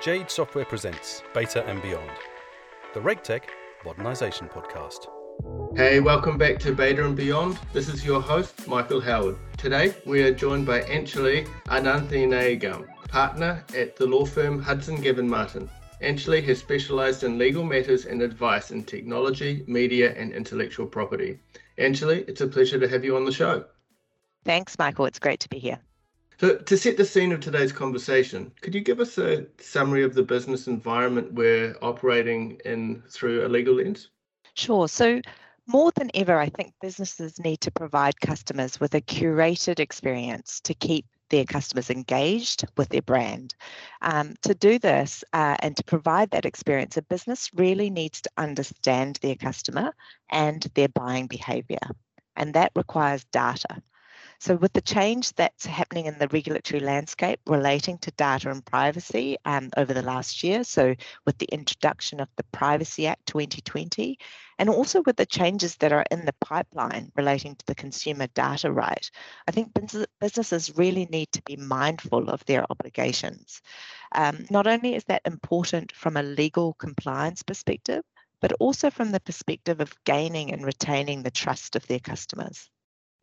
Jade 0.00 0.30
Software 0.30 0.64
presents 0.64 1.24
Beta 1.34 1.66
and 1.66 1.82
Beyond, 1.82 2.10
the 2.94 3.00
RegTech 3.00 3.42
Modernisation 3.82 4.48
Podcast. 4.48 5.08
Hey, 5.76 5.98
welcome 5.98 6.38
back 6.38 6.60
to 6.60 6.72
Beta 6.72 7.04
and 7.04 7.16
Beyond. 7.16 7.58
This 7.72 7.88
is 7.88 8.04
your 8.04 8.22
host, 8.22 8.68
Michael 8.68 9.00
Howard. 9.00 9.36
Today, 9.56 9.96
we 10.06 10.22
are 10.22 10.32
joined 10.32 10.66
by 10.66 10.82
Anchali 10.82 11.48
Anandanayagan, 11.66 12.86
partner 13.08 13.64
at 13.76 13.96
the 13.96 14.06
law 14.06 14.24
firm 14.24 14.62
Hudson 14.62 15.00
Gavin 15.00 15.28
Martin. 15.28 15.68
Anchali 16.00 16.44
has 16.44 16.60
specialised 16.60 17.24
in 17.24 17.36
legal 17.36 17.64
matters 17.64 18.06
and 18.06 18.22
advice 18.22 18.70
in 18.70 18.84
technology, 18.84 19.64
media, 19.66 20.14
and 20.14 20.32
intellectual 20.32 20.86
property. 20.86 21.40
Anchali, 21.76 22.28
it's 22.28 22.40
a 22.40 22.46
pleasure 22.46 22.78
to 22.78 22.86
have 22.86 23.04
you 23.04 23.16
on 23.16 23.24
the 23.24 23.32
show. 23.32 23.64
Thanks, 24.44 24.78
Michael. 24.78 25.06
It's 25.06 25.18
great 25.18 25.40
to 25.40 25.48
be 25.48 25.58
here. 25.58 25.80
So, 26.40 26.56
to 26.56 26.76
set 26.76 26.96
the 26.96 27.04
scene 27.04 27.32
of 27.32 27.40
today's 27.40 27.72
conversation, 27.72 28.52
could 28.60 28.74
you 28.74 28.80
give 28.80 29.00
us 29.00 29.18
a 29.18 29.46
summary 29.58 30.04
of 30.04 30.14
the 30.14 30.22
business 30.22 30.68
environment 30.68 31.32
we're 31.32 31.76
operating 31.82 32.60
in 32.64 33.02
through 33.08 33.44
a 33.44 33.48
legal 33.48 33.74
lens? 33.74 34.10
Sure. 34.54 34.88
So, 34.88 35.20
more 35.66 35.90
than 35.96 36.10
ever, 36.14 36.38
I 36.38 36.48
think 36.48 36.74
businesses 36.80 37.40
need 37.40 37.60
to 37.62 37.72
provide 37.72 38.20
customers 38.20 38.78
with 38.78 38.94
a 38.94 39.00
curated 39.00 39.80
experience 39.80 40.60
to 40.60 40.74
keep 40.74 41.06
their 41.30 41.44
customers 41.44 41.90
engaged 41.90 42.64
with 42.76 42.88
their 42.88 43.02
brand. 43.02 43.54
Um, 44.00 44.34
to 44.42 44.54
do 44.54 44.78
this 44.78 45.24
uh, 45.32 45.56
and 45.60 45.76
to 45.76 45.84
provide 45.84 46.30
that 46.30 46.46
experience, 46.46 46.96
a 46.96 47.02
business 47.02 47.50
really 47.52 47.90
needs 47.90 48.20
to 48.22 48.30
understand 48.38 49.18
their 49.22 49.34
customer 49.34 49.92
and 50.30 50.62
their 50.74 50.88
buying 50.88 51.26
behavior. 51.26 51.78
And 52.36 52.54
that 52.54 52.72
requires 52.76 53.24
data. 53.24 53.82
So, 54.40 54.54
with 54.54 54.72
the 54.72 54.80
change 54.80 55.32
that's 55.34 55.66
happening 55.66 56.06
in 56.06 56.16
the 56.18 56.28
regulatory 56.28 56.78
landscape 56.78 57.40
relating 57.46 57.98
to 57.98 58.12
data 58.12 58.50
and 58.50 58.64
privacy 58.64 59.36
um, 59.44 59.70
over 59.76 59.92
the 59.92 60.02
last 60.02 60.44
year, 60.44 60.62
so 60.62 60.94
with 61.26 61.38
the 61.38 61.48
introduction 61.50 62.20
of 62.20 62.28
the 62.36 62.44
Privacy 62.44 63.08
Act 63.08 63.26
2020, 63.26 64.16
and 64.60 64.68
also 64.68 65.02
with 65.02 65.16
the 65.16 65.26
changes 65.26 65.74
that 65.76 65.92
are 65.92 66.04
in 66.12 66.24
the 66.24 66.34
pipeline 66.40 67.10
relating 67.16 67.56
to 67.56 67.66
the 67.66 67.74
consumer 67.74 68.28
data 68.28 68.70
right, 68.70 69.10
I 69.48 69.50
think 69.50 69.72
businesses 70.20 70.76
really 70.76 71.06
need 71.06 71.32
to 71.32 71.42
be 71.42 71.56
mindful 71.56 72.30
of 72.30 72.44
their 72.44 72.64
obligations. 72.70 73.60
Um, 74.12 74.46
not 74.50 74.68
only 74.68 74.94
is 74.94 75.04
that 75.04 75.22
important 75.24 75.90
from 75.90 76.16
a 76.16 76.22
legal 76.22 76.74
compliance 76.74 77.42
perspective, 77.42 78.04
but 78.40 78.52
also 78.60 78.88
from 78.90 79.10
the 79.10 79.20
perspective 79.20 79.80
of 79.80 79.96
gaining 80.04 80.52
and 80.52 80.64
retaining 80.64 81.24
the 81.24 81.30
trust 81.32 81.74
of 81.74 81.84
their 81.88 81.98
customers. 81.98 82.70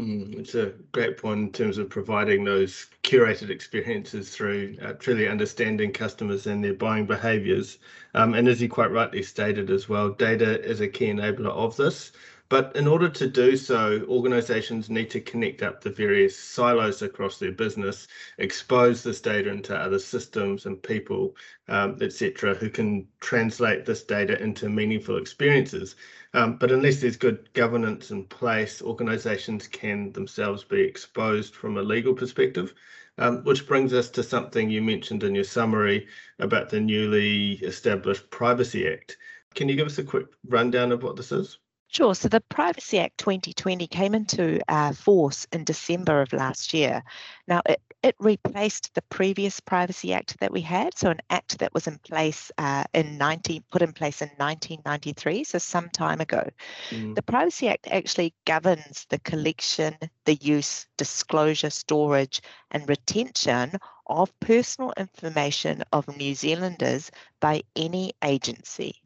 Mm, 0.01 0.39
it's 0.39 0.55
a 0.55 0.73
great 0.91 1.17
point 1.17 1.39
in 1.39 1.51
terms 1.51 1.77
of 1.77 1.89
providing 1.89 2.43
those 2.43 2.87
curated 3.03 3.49
experiences 3.49 4.29
through 4.35 4.75
uh, 4.81 4.93
truly 4.93 5.27
understanding 5.27 5.91
customers 5.93 6.47
and 6.47 6.61
their 6.63 6.73
buying 6.73 7.05
behaviors. 7.05 7.77
Um, 8.13 8.33
and 8.33 8.47
as 8.49 8.61
you 8.61 8.67
quite 8.69 8.91
rightly 8.91 9.23
stated 9.23 9.69
as 9.69 9.87
well, 9.87 10.09
data 10.09 10.61
is 10.63 10.81
a 10.81 10.87
key 10.89 11.05
enabler 11.07 11.47
of 11.51 11.77
this. 11.77 12.11
But 12.47 12.75
in 12.75 12.87
order 12.87 13.09
to 13.09 13.27
do 13.27 13.57
so, 13.57 14.05
organizations 14.07 14.87
need 14.89 15.09
to 15.09 15.19
connect 15.19 15.63
up 15.63 15.81
the 15.81 15.89
various 15.89 16.37
silos 16.37 17.01
across 17.01 17.39
their 17.39 17.51
business, 17.51 18.07
expose 18.37 19.01
this 19.01 19.19
data 19.19 19.49
into 19.49 19.75
other 19.75 19.97
systems 19.97 20.67
and 20.67 20.81
people, 20.81 21.35
um, 21.67 21.97
etc., 22.01 22.53
who 22.53 22.69
can 22.69 23.07
translate 23.19 23.85
this 23.85 24.03
data 24.03 24.39
into 24.41 24.69
meaningful 24.69 25.17
experiences. 25.17 25.95
Um, 26.35 26.57
but 26.57 26.71
unless 26.71 27.01
there's 27.01 27.17
good 27.17 27.51
governance 27.53 28.11
in 28.11 28.25
place, 28.25 28.79
organizations 28.79 29.67
can 29.67 30.11
themselves 30.11 30.63
be 30.63 30.81
exposed 30.81 31.55
from 31.55 31.77
a 31.77 31.81
legal 31.81 32.13
perspective. 32.13 32.75
Um, 33.17 33.43
which 33.45 33.65
brings 33.65 33.93
us 33.93 34.09
to 34.11 34.23
something 34.23 34.69
you 34.69 34.81
mentioned 34.81 35.23
in 35.23 35.33
your 35.33 35.45
summary 35.45 36.07
about 36.39 36.69
the 36.69 36.81
newly 36.81 37.53
established 37.63 38.29
Privacy 38.29 38.87
Act. 38.87 39.17
Can 39.55 39.69
you 39.69 39.75
give 39.75 39.87
us 39.87 39.97
a 39.97 40.03
quick 40.03 40.27
rundown 40.47 40.91
of 40.91 41.01
what 41.01 41.15
this 41.15 41.31
is? 41.31 41.57
Sure. 41.95 42.13
So 42.13 42.27
the 42.27 42.41
Privacy 42.41 42.99
Act 42.99 43.17
2020 43.19 43.87
came 43.87 44.15
into 44.15 44.59
uh, 44.67 44.91
force 44.91 45.47
in 45.53 45.63
December 45.63 46.21
of 46.21 46.33
last 46.33 46.73
year. 46.73 47.01
Now, 47.47 47.61
it, 47.65 47.81
it 48.03 48.15
replaced 48.19 48.93
the 48.95 49.01
previous 49.03 49.61
Privacy 49.61 50.13
Act 50.13 50.37
that 50.41 50.51
we 50.51 50.59
had, 50.59 50.97
so 50.97 51.09
an 51.09 51.21
act 51.29 51.57
that 51.59 51.73
was 51.73 51.87
in 51.87 51.97
place 51.99 52.51
uh, 52.57 52.83
in 52.93 53.17
19, 53.17 53.63
put 53.71 53.81
in 53.81 53.93
place 53.93 54.21
in 54.21 54.27
1993, 54.35 55.45
so 55.45 55.57
some 55.57 55.87
time 55.87 56.19
ago. 56.19 56.49
Mm. 56.89 57.15
The 57.15 57.21
Privacy 57.21 57.69
Act 57.69 57.87
actually 57.89 58.33
governs 58.45 59.05
the 59.07 59.19
collection, 59.19 59.95
the 60.25 60.35
use, 60.35 60.87
disclosure, 60.97 61.69
storage, 61.69 62.41
and 62.71 62.89
retention 62.89 63.71
of 64.07 64.37
personal 64.41 64.91
information 64.97 65.81
of 65.93 66.09
New 66.17 66.35
Zealanders 66.35 67.09
by 67.39 67.61
any 67.73 68.11
agency. 68.21 69.01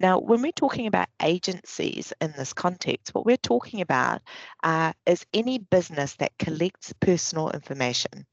Now, 0.00 0.18
when 0.18 0.42
we're 0.42 0.52
talking 0.52 0.86
about 0.86 1.08
agencies 1.22 2.12
in 2.20 2.32
this 2.36 2.52
context, 2.54 3.14
what 3.14 3.26
we're 3.26 3.36
talking 3.36 3.82
about 3.82 4.22
uh, 4.64 4.92
is 5.06 5.26
any 5.34 5.58
business 5.58 6.14
that 6.16 6.38
collects 6.38 6.92
personal 7.00 7.50
information. 7.50 8.26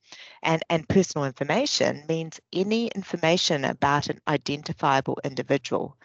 And, 0.44 0.64
and 0.70 0.88
personal 0.88 1.26
information 1.26 2.04
means 2.08 2.40
any 2.54 2.88
information 2.88 3.66
about 3.66 4.10
an 4.10 4.20
identifiable 4.28 5.18
individual. 5.24 5.98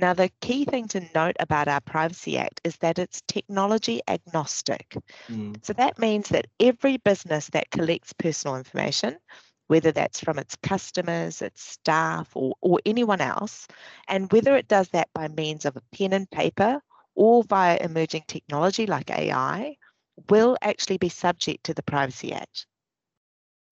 Now, 0.00 0.14
the 0.14 0.30
key 0.40 0.64
thing 0.64 0.88
to 0.88 1.08
note 1.14 1.36
about 1.40 1.68
our 1.68 1.80
Privacy 1.80 2.38
Act 2.38 2.60
is 2.64 2.76
that 2.78 2.98
it's 2.98 3.22
technology 3.26 4.00
agnostic. 4.08 4.96
Mm. 5.30 5.56
So 5.64 5.72
that 5.74 5.98
means 5.98 6.28
that 6.30 6.46
every 6.60 6.98
business 6.98 7.48
that 7.50 7.70
collects 7.70 8.12
personal 8.12 8.56
information 8.56 9.16
whether 9.66 9.92
that's 9.92 10.20
from 10.20 10.38
its 10.38 10.56
customers, 10.56 11.42
its 11.42 11.62
staff, 11.62 12.30
or, 12.34 12.54
or 12.60 12.80
anyone 12.86 13.20
else, 13.20 13.66
and 14.08 14.30
whether 14.32 14.56
it 14.56 14.68
does 14.68 14.88
that 14.90 15.08
by 15.14 15.28
means 15.28 15.64
of 15.64 15.76
a 15.76 15.96
pen 15.96 16.12
and 16.12 16.30
paper 16.30 16.80
or 17.14 17.42
via 17.44 17.78
emerging 17.80 18.24
technology 18.28 18.86
like 18.86 19.10
AI, 19.10 19.76
will 20.28 20.56
actually 20.62 20.98
be 20.98 21.08
subject 21.08 21.64
to 21.64 21.74
the 21.74 21.82
Privacy 21.82 22.32
Act. 22.32 22.66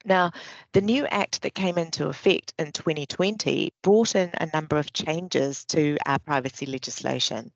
Now, 0.07 0.33
the 0.73 0.83
new 0.83 1.07
act 1.07 1.41
that 1.43 1.55
came 1.55 1.79
into 1.79 2.09
effect 2.09 2.53
in 2.59 2.73
2020 2.73 3.73
brought 3.83 4.15
in 4.15 4.31
a 4.35 4.51
number 4.53 4.77
of 4.77 4.93
changes 4.93 5.65
to 5.67 5.97
our 6.05 6.19
privacy 6.19 6.67
legislation. 6.67 7.51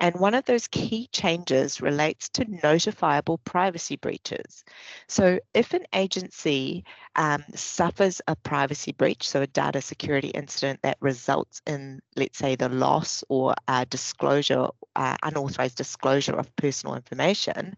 And 0.00 0.16
one 0.16 0.34
of 0.34 0.44
those 0.46 0.66
key 0.68 1.08
changes 1.12 1.80
relates 1.80 2.28
to 2.30 2.44
notifiable 2.46 3.38
privacy 3.44 3.96
breaches. 3.96 4.64
So, 5.08 5.38
if 5.54 5.74
an 5.74 5.84
agency 5.94 6.84
um, 7.16 7.44
suffers 7.54 8.20
a 8.26 8.34
privacy 8.36 8.92
breach, 8.92 9.28
so 9.28 9.42
a 9.42 9.46
data 9.46 9.80
security 9.82 10.28
incident 10.30 10.80
that 10.82 10.98
results 11.00 11.62
in, 11.66 12.00
let's 12.16 12.38
say, 12.38 12.56
the 12.56 12.68
loss 12.68 13.22
or 13.28 13.54
uh, 13.68 13.84
disclosure, 13.88 14.68
uh, 14.96 15.16
unauthorized 15.22 15.76
disclosure 15.76 16.34
of 16.36 16.54
personal 16.56 16.96
information, 16.96 17.76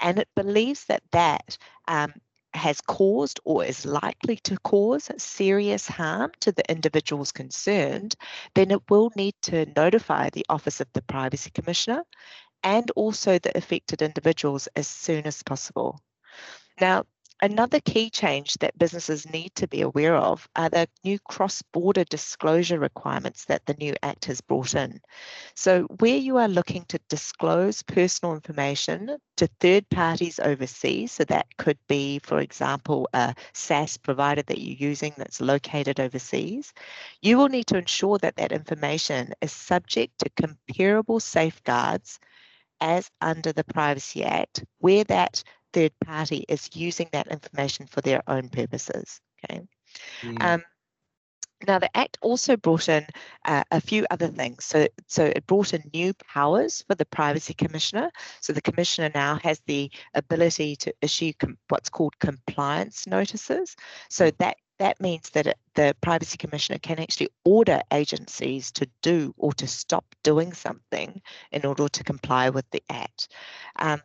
and 0.00 0.18
it 0.18 0.28
believes 0.34 0.86
that 0.86 1.02
that 1.12 1.58
um, 1.88 2.12
has 2.54 2.80
caused 2.80 3.40
or 3.44 3.64
is 3.64 3.86
likely 3.86 4.36
to 4.36 4.58
cause 4.58 5.10
serious 5.18 5.86
harm 5.86 6.32
to 6.40 6.52
the 6.52 6.68
individuals 6.70 7.32
concerned, 7.32 8.16
then 8.54 8.70
it 8.70 8.82
will 8.90 9.10
need 9.16 9.34
to 9.42 9.66
notify 9.76 10.30
the 10.30 10.46
Office 10.48 10.80
of 10.80 10.92
the 10.92 11.02
Privacy 11.02 11.50
Commissioner 11.50 12.04
and 12.62 12.90
also 12.92 13.38
the 13.38 13.56
affected 13.56 14.02
individuals 14.02 14.68
as 14.76 14.88
soon 14.88 15.26
as 15.26 15.42
possible. 15.42 16.00
Now, 16.80 17.04
Another 17.42 17.80
key 17.80 18.10
change 18.10 18.54
that 18.58 18.78
businesses 18.78 19.26
need 19.30 19.54
to 19.54 19.66
be 19.66 19.80
aware 19.80 20.14
of 20.14 20.46
are 20.56 20.68
the 20.68 20.86
new 21.04 21.18
cross 21.20 21.62
border 21.62 22.04
disclosure 22.04 22.78
requirements 22.78 23.46
that 23.46 23.64
the 23.64 23.72
new 23.74 23.94
Act 24.02 24.26
has 24.26 24.42
brought 24.42 24.74
in. 24.74 25.00
So, 25.54 25.84
where 26.00 26.18
you 26.18 26.36
are 26.36 26.48
looking 26.48 26.84
to 26.86 27.00
disclose 27.08 27.82
personal 27.82 28.34
information 28.34 29.16
to 29.38 29.48
third 29.58 29.88
parties 29.88 30.38
overseas, 30.38 31.12
so 31.12 31.24
that 31.24 31.46
could 31.56 31.78
be, 31.88 32.18
for 32.18 32.40
example, 32.40 33.08
a 33.14 33.34
SaaS 33.54 33.96
provider 33.96 34.42
that 34.42 34.58
you're 34.58 34.88
using 34.90 35.14
that's 35.16 35.40
located 35.40 35.98
overseas, 35.98 36.74
you 37.22 37.38
will 37.38 37.48
need 37.48 37.68
to 37.68 37.78
ensure 37.78 38.18
that 38.18 38.36
that 38.36 38.52
information 38.52 39.32
is 39.40 39.50
subject 39.50 40.18
to 40.18 40.30
comparable 40.36 41.20
safeguards 41.20 42.20
as 42.82 43.10
under 43.20 43.52
the 43.52 43.64
Privacy 43.64 44.24
Act, 44.24 44.64
where 44.78 45.04
that 45.04 45.42
third 45.72 45.92
party 46.04 46.44
is 46.48 46.70
using 46.74 47.08
that 47.12 47.28
information 47.28 47.86
for 47.86 48.00
their 48.00 48.22
own 48.26 48.48
purposes. 48.48 49.20
Okay. 49.44 49.62
Mm. 50.22 50.42
Um, 50.42 50.62
now, 51.66 51.78
the 51.78 51.94
Act 51.94 52.16
also 52.22 52.56
brought 52.56 52.88
in 52.88 53.06
uh, 53.44 53.64
a 53.70 53.80
few 53.80 54.06
other 54.10 54.28
things. 54.28 54.64
So, 54.64 54.88
so 55.06 55.24
it 55.24 55.46
brought 55.46 55.74
in 55.74 55.82
new 55.92 56.14
powers 56.14 56.82
for 56.88 56.94
the 56.94 57.04
Privacy 57.04 57.52
Commissioner. 57.52 58.10
So 58.40 58.52
the 58.52 58.62
Commissioner 58.62 59.10
now 59.14 59.38
has 59.42 59.60
the 59.66 59.90
ability 60.14 60.76
to 60.76 60.94
issue 61.02 61.32
what's 61.68 61.90
called 61.90 62.18
compliance 62.18 63.06
notices. 63.06 63.76
So 64.08 64.26
hmm. 64.26 64.36
that 64.38 64.56
that 64.78 64.98
means 64.98 65.28
that 65.30 65.46
it, 65.46 65.58
the 65.74 65.94
Privacy 66.00 66.38
Commissioner 66.38 66.78
can 66.78 66.98
actually 66.98 67.28
order 67.44 67.82
agencies 67.92 68.72
to 68.72 68.88
do 69.02 69.34
or 69.36 69.52
to 69.52 69.66
stop 69.66 70.06
doing 70.24 70.54
something 70.54 71.20
in 71.52 71.66
order 71.66 71.86
to 71.86 72.02
comply 72.02 72.48
with 72.48 72.64
the 72.70 72.82
Act. 72.88 73.28
Um, 73.78 74.00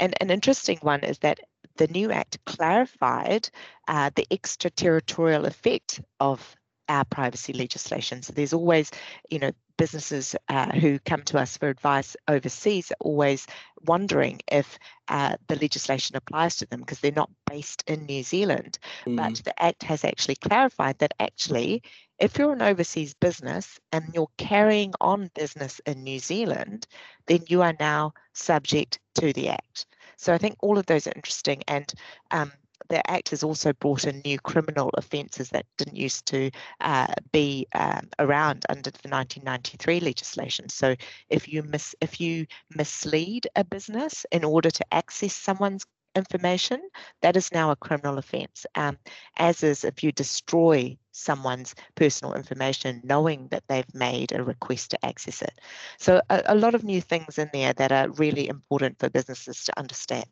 and 0.00 0.14
an 0.20 0.30
interesting 0.30 0.78
one 0.82 1.04
is 1.04 1.18
that 1.18 1.40
the 1.76 1.86
new 1.88 2.10
Act 2.10 2.44
clarified 2.44 3.48
uh, 3.86 4.10
the 4.14 4.26
extraterritorial 4.30 5.46
effect 5.46 6.00
of 6.18 6.56
our 6.88 7.04
privacy 7.04 7.52
legislation. 7.52 8.22
So 8.22 8.32
there's 8.32 8.52
always, 8.52 8.90
you 9.30 9.38
know, 9.38 9.52
businesses 9.78 10.36
uh, 10.48 10.70
who 10.72 10.98
come 10.98 11.22
to 11.22 11.38
us 11.38 11.56
for 11.56 11.68
advice 11.68 12.14
overseas 12.28 12.90
are 12.90 12.96
always 13.00 13.46
wondering 13.86 14.38
if 14.50 14.78
uh, 15.08 15.36
the 15.48 15.56
legislation 15.56 16.16
applies 16.16 16.56
to 16.56 16.66
them 16.66 16.80
because 16.80 17.00
they're 17.00 17.12
not 17.12 17.30
based 17.48 17.84
in 17.86 18.04
New 18.04 18.22
Zealand. 18.22 18.78
Mm. 19.06 19.16
But 19.16 19.36
the 19.44 19.62
Act 19.62 19.84
has 19.84 20.04
actually 20.04 20.34
clarified 20.34 20.98
that 20.98 21.14
actually, 21.18 21.82
if 22.18 22.36
you're 22.36 22.52
an 22.52 22.60
overseas 22.60 23.14
business 23.14 23.80
and 23.92 24.04
you're 24.12 24.28
carrying 24.36 24.92
on 25.00 25.30
business 25.34 25.80
in 25.86 26.04
New 26.04 26.18
Zealand, 26.18 26.86
then 27.26 27.40
you 27.48 27.62
are 27.62 27.76
now 27.80 28.12
subject 28.34 28.98
to 29.14 29.32
the 29.32 29.48
Act. 29.48 29.86
So 30.20 30.34
I 30.34 30.38
think 30.38 30.56
all 30.60 30.76
of 30.76 30.84
those 30.84 31.06
are 31.06 31.12
interesting. 31.16 31.62
And 31.66 31.90
um, 32.30 32.52
the 32.90 33.08
Act 33.10 33.30
has 33.30 33.42
also 33.42 33.72
brought 33.72 34.04
in 34.04 34.20
new 34.22 34.38
criminal 34.38 34.90
offences 34.94 35.48
that 35.50 35.64
didn't 35.78 35.96
used 35.96 36.26
to 36.26 36.50
uh, 36.80 37.14
be 37.32 37.66
um, 37.74 38.08
around 38.18 38.66
under 38.68 38.90
the 38.90 39.08
1993 39.08 40.00
legislation. 40.00 40.68
So 40.68 40.94
if 41.30 41.48
you 41.48 41.62
mis 41.62 41.94
if 42.02 42.20
you 42.20 42.46
mislead 42.76 43.46
a 43.56 43.64
business 43.64 44.26
in 44.30 44.44
order 44.44 44.70
to 44.70 44.84
access 44.92 45.34
someone's 45.34 45.86
information, 46.14 46.80
that 47.22 47.36
is 47.36 47.52
now 47.52 47.70
a 47.70 47.76
criminal 47.76 48.18
offence. 48.18 48.66
Um, 48.74 48.98
as 49.36 49.62
is 49.62 49.84
if 49.84 50.02
you 50.02 50.12
destroy 50.12 50.96
someone's 51.12 51.74
personal 51.94 52.34
information 52.34 53.00
knowing 53.04 53.48
that 53.50 53.64
they've 53.68 53.94
made 53.94 54.32
a 54.32 54.42
request 54.42 54.90
to 54.90 55.04
access 55.04 55.42
it. 55.42 55.60
So 55.98 56.20
a, 56.30 56.42
a 56.46 56.54
lot 56.54 56.74
of 56.74 56.84
new 56.84 57.00
things 57.00 57.38
in 57.38 57.50
there 57.52 57.72
that 57.74 57.92
are 57.92 58.08
really 58.10 58.48
important 58.48 58.98
for 58.98 59.10
businesses 59.10 59.64
to 59.64 59.78
understand. 59.78 60.30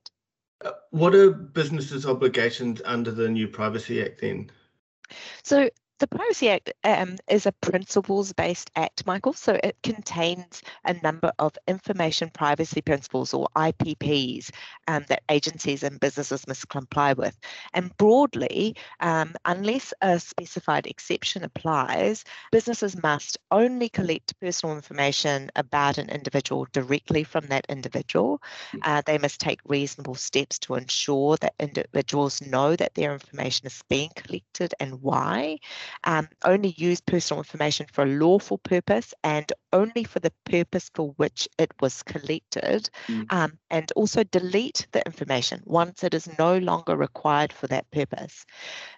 Uh, 0.64 0.72
what 0.90 1.14
are 1.14 1.30
businesses' 1.30 2.06
obligations 2.06 2.82
under 2.84 3.10
the 3.10 3.28
new 3.28 3.46
Privacy 3.46 4.02
Act 4.02 4.20
then? 4.20 4.50
So 5.42 5.68
the 5.98 6.06
Privacy 6.06 6.48
Act 6.48 6.72
um, 6.84 7.16
is 7.28 7.46
a 7.46 7.52
principles 7.52 8.32
based 8.32 8.70
act, 8.76 9.04
Michael. 9.06 9.32
So 9.32 9.58
it 9.62 9.76
contains 9.82 10.62
a 10.84 10.94
number 10.94 11.32
of 11.38 11.52
information 11.66 12.30
privacy 12.30 12.80
principles 12.80 13.34
or 13.34 13.48
IPPs 13.56 14.50
um, 14.86 15.04
that 15.08 15.22
agencies 15.28 15.82
and 15.82 15.98
businesses 15.98 16.46
must 16.46 16.68
comply 16.68 17.14
with. 17.14 17.36
And 17.74 17.96
broadly, 17.96 18.76
um, 19.00 19.34
unless 19.44 19.92
a 20.00 20.20
specified 20.20 20.86
exception 20.86 21.42
applies, 21.42 22.24
businesses 22.52 23.00
must 23.02 23.38
only 23.50 23.88
collect 23.88 24.38
personal 24.40 24.76
information 24.76 25.50
about 25.56 25.98
an 25.98 26.10
individual 26.10 26.66
directly 26.72 27.24
from 27.24 27.46
that 27.46 27.66
individual. 27.68 28.40
Hmm. 28.72 28.78
Uh, 28.82 29.02
they 29.04 29.18
must 29.18 29.40
take 29.40 29.60
reasonable 29.66 30.14
steps 30.14 30.58
to 30.60 30.76
ensure 30.76 31.36
that 31.38 31.54
individuals 31.58 32.40
know 32.40 32.76
that 32.76 32.94
their 32.94 33.12
information 33.12 33.66
is 33.66 33.82
being 33.88 34.10
collected 34.14 34.74
and 34.78 35.02
why 35.02 35.58
um, 36.04 36.28
only 36.44 36.74
use 36.76 37.00
personal 37.00 37.40
information 37.40 37.86
for 37.92 38.04
a 38.04 38.06
lawful 38.06 38.58
purpose 38.58 39.14
and 39.24 39.52
only 39.72 40.04
for 40.04 40.20
the 40.20 40.32
purpose 40.44 40.90
for 40.94 41.10
which 41.16 41.48
it 41.58 41.70
was 41.80 42.02
collected, 42.02 42.88
mm. 43.06 43.32
um, 43.32 43.58
and 43.70 43.90
also 43.96 44.24
delete 44.24 44.86
the 44.92 45.04
information 45.06 45.62
once 45.64 46.04
it 46.04 46.14
is 46.14 46.28
no 46.38 46.58
longer 46.58 46.96
required 46.96 47.52
for 47.52 47.66
that 47.66 47.90
purpose. 47.90 48.44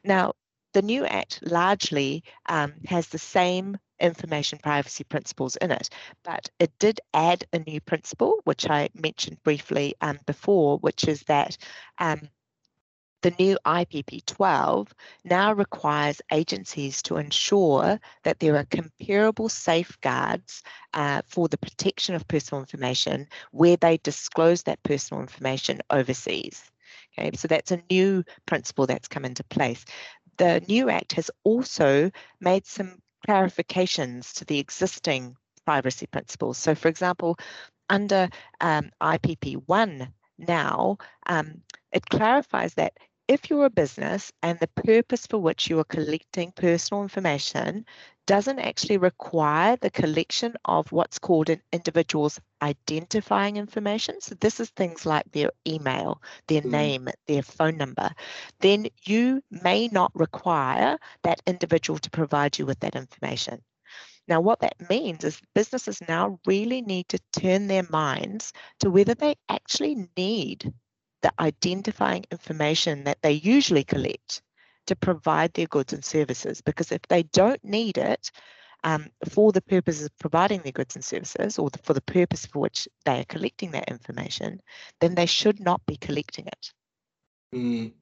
Now, 0.05 0.33
the 0.73 0.83
new 0.83 1.05
Act 1.05 1.41
largely 1.43 2.23
um, 2.49 2.75
has 2.87 3.09
the 3.09 3.19
same 3.19 3.77
information 3.99 4.59
privacy 4.63 5.05
principles 5.05 5.57
in 5.57 5.71
it, 5.71 5.89
but 6.25 6.49
it 6.59 6.73
did 6.79 7.01
add 7.13 7.45
a 7.53 7.59
new 7.59 7.81
principle, 7.81 8.41
which 8.45 8.69
I 8.71 8.89
mentioned 8.95 9.43
briefly 9.43 9.95
um, 10.01 10.19
before, 10.27 10.79
which 10.79 11.09
is 11.09 11.23
that 11.25 11.57
um, 11.99 12.21
the 13.23 13.35
new 13.39 13.59
IPP 13.67 14.25
12 14.27 14.95
now 15.25 15.53
requires 15.53 16.23
agencies 16.33 17.03
to 17.03 17.17
ensure 17.17 18.01
that 18.25 18.39
there 18.41 18.57
are 18.57 18.65
comparable 18.65 19.49
safeguards 19.49 20.63
uh, 20.95 21.23
for 21.27 21.49
the 21.49 21.59
protection 21.59 22.15
of 22.15 22.27
personal 22.29 22.61
information 22.61 23.27
where 23.53 23.77
they 23.77 23.99
disclose 23.99 24.63
that 24.63 24.83
personal 24.83 25.23
information 25.23 25.81
overseas. 25.91 26.71
Okay, 27.19 27.31
so 27.37 27.49
that's 27.49 27.73
a 27.73 27.83
new 27.91 28.25
principle 28.47 28.87
that's 28.87 29.09
come 29.09 29.25
into 29.25 29.45
place. 29.45 29.85
The 30.39 30.63
new 30.69 30.89
Act 30.89 31.13
has 31.13 31.31
also 31.45 32.11
made 32.41 32.67
some 32.67 33.03
clarifications 33.29 34.33
to 34.35 34.45
the 34.45 34.59
existing 34.59 35.37
privacy 35.67 36.07
principles. 36.07 36.57
So, 36.59 36.75
for 36.75 36.89
example, 36.89 37.39
under 37.89 38.29
um, 38.61 38.91
IPP 39.03 39.63
1 39.67 40.09
now, 40.39 40.97
um, 41.27 41.61
it 41.93 42.07
clarifies 42.07 42.75
that 42.75 42.95
if 43.31 43.49
you're 43.49 43.67
a 43.67 43.71
business 43.71 44.33
and 44.43 44.59
the 44.59 44.67
purpose 44.67 45.25
for 45.25 45.39
which 45.39 45.71
you 45.71 45.79
are 45.79 45.85
collecting 45.85 46.51
personal 46.51 47.05
information 47.05 47.87
doesn't 48.27 48.59
actually 48.59 48.97
require 48.97 49.77
the 49.77 49.91
collection 49.91 50.53
of 50.65 50.91
what's 50.91 51.21
called 51.21 51.49
an 51.49 51.63
individual's 51.73 52.41
identifying 52.61 53.57
information, 53.57 54.21
so 54.21 54.35
this 54.41 54.59
is 54.59 54.71
things 54.71 55.07
like 55.07 55.31
their 55.31 55.53
email, 55.65 56.21
their 56.49 56.63
mm. 56.63 56.73
name, 56.73 57.09
their 57.29 57.43
phone 57.43 57.77
number, 57.77 58.11
then 58.59 58.89
you 59.05 59.41
may 59.49 59.87
not 59.87 60.11
require 60.13 60.99
that 61.23 61.41
individual 61.47 62.01
to 62.01 62.11
provide 62.11 62.59
you 62.59 62.67
with 62.67 62.81
that 62.81 62.97
information. 62.97 63.63
Now, 64.27 64.41
what 64.41 64.59
that 64.59 64.91
means 64.91 65.23
is 65.23 65.41
businesses 65.55 66.01
now 66.09 66.41
really 66.47 66.83
need 66.83 67.09
to 67.11 67.21
turn 67.33 67.69
their 67.69 67.87
minds 67.91 68.53
to 68.81 68.91
whether 68.91 69.15
they 69.15 69.37
actually 69.49 70.09
need 70.17 70.73
the 71.23 71.33
identifying 71.39 72.25
information 72.31 73.05
that 73.05 73.21
they 73.23 73.33
usually 73.33 73.85
collect 73.85 74.43
to 74.87 74.97
provide 74.97 75.53
their 75.55 75.67
goods 75.67 75.93
and 75.93 76.05
services. 76.05 76.61
Because 76.61 76.93
if 76.93 77.03
they 77.09 77.23
don't 77.25 77.63
need 77.65 77.99
it 77.99 78.31
um, 78.85 79.09
for 79.29 79.53
the 79.53 79.61
purposes 79.61 80.07
of 80.07 80.19
providing 80.19 80.63
their 80.63 80.73
goods 80.73 80.97
and 80.97 81.05
services 81.05 81.59
or 81.59 81.71
the, 81.71 81.79
for 81.79 81.93
the 81.93 82.01
purpose 82.01 82.47
for 82.47 82.61
which 82.61 82.89
they 83.05 83.21
are 83.21 83.25
collecting 83.25 83.71
that 83.73 83.91
information, 83.91 84.61
then 85.01 85.15
they 85.15 85.27
should 85.27 85.61
not 85.61 85.85
be 85.87 85.97
collecting 85.97 86.47
it. 86.47 86.73
Mm. 87.55 87.93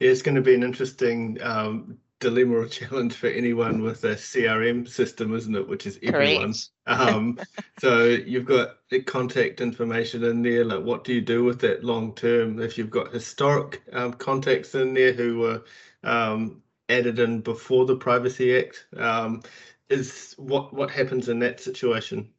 It's 0.00 0.22
going 0.22 0.34
to 0.34 0.40
be 0.40 0.54
an 0.54 0.64
interesting 0.64 1.38
um, 1.42 1.98
dilemma 2.20 2.54
or 2.58 2.66
challenge 2.66 3.14
for 3.14 3.26
anyone 3.26 3.82
with 3.82 4.04
a 4.04 4.14
CRM 4.14 4.88
system, 4.88 5.34
isn't 5.34 5.54
it? 5.54 5.68
Which 5.68 5.86
is 5.86 5.98
everyone. 6.02 6.54
Um, 6.86 7.38
so 7.80 8.04
you've 8.04 8.44
got 8.44 8.76
the 8.90 9.02
contact 9.02 9.60
information 9.60 10.22
in 10.24 10.42
there. 10.42 10.64
Like, 10.64 10.84
what 10.84 11.04
do 11.04 11.12
you 11.12 11.20
do 11.20 11.42
with 11.44 11.60
that 11.60 11.82
long 11.82 12.14
term? 12.14 12.60
If 12.60 12.78
you've 12.78 12.90
got 12.90 13.12
historic 13.12 13.82
um, 13.92 14.12
contacts 14.12 14.74
in 14.74 14.94
there 14.94 15.12
who 15.12 15.38
were 15.38 15.62
um, 16.04 16.62
added 16.88 17.18
in 17.18 17.40
before 17.40 17.86
the 17.86 17.96
Privacy 17.96 18.56
Act, 18.56 18.86
um, 18.96 19.42
is 19.88 20.34
what 20.38 20.72
what 20.72 20.90
happens 20.90 21.28
in 21.28 21.40
that 21.40 21.60
situation? 21.60 22.30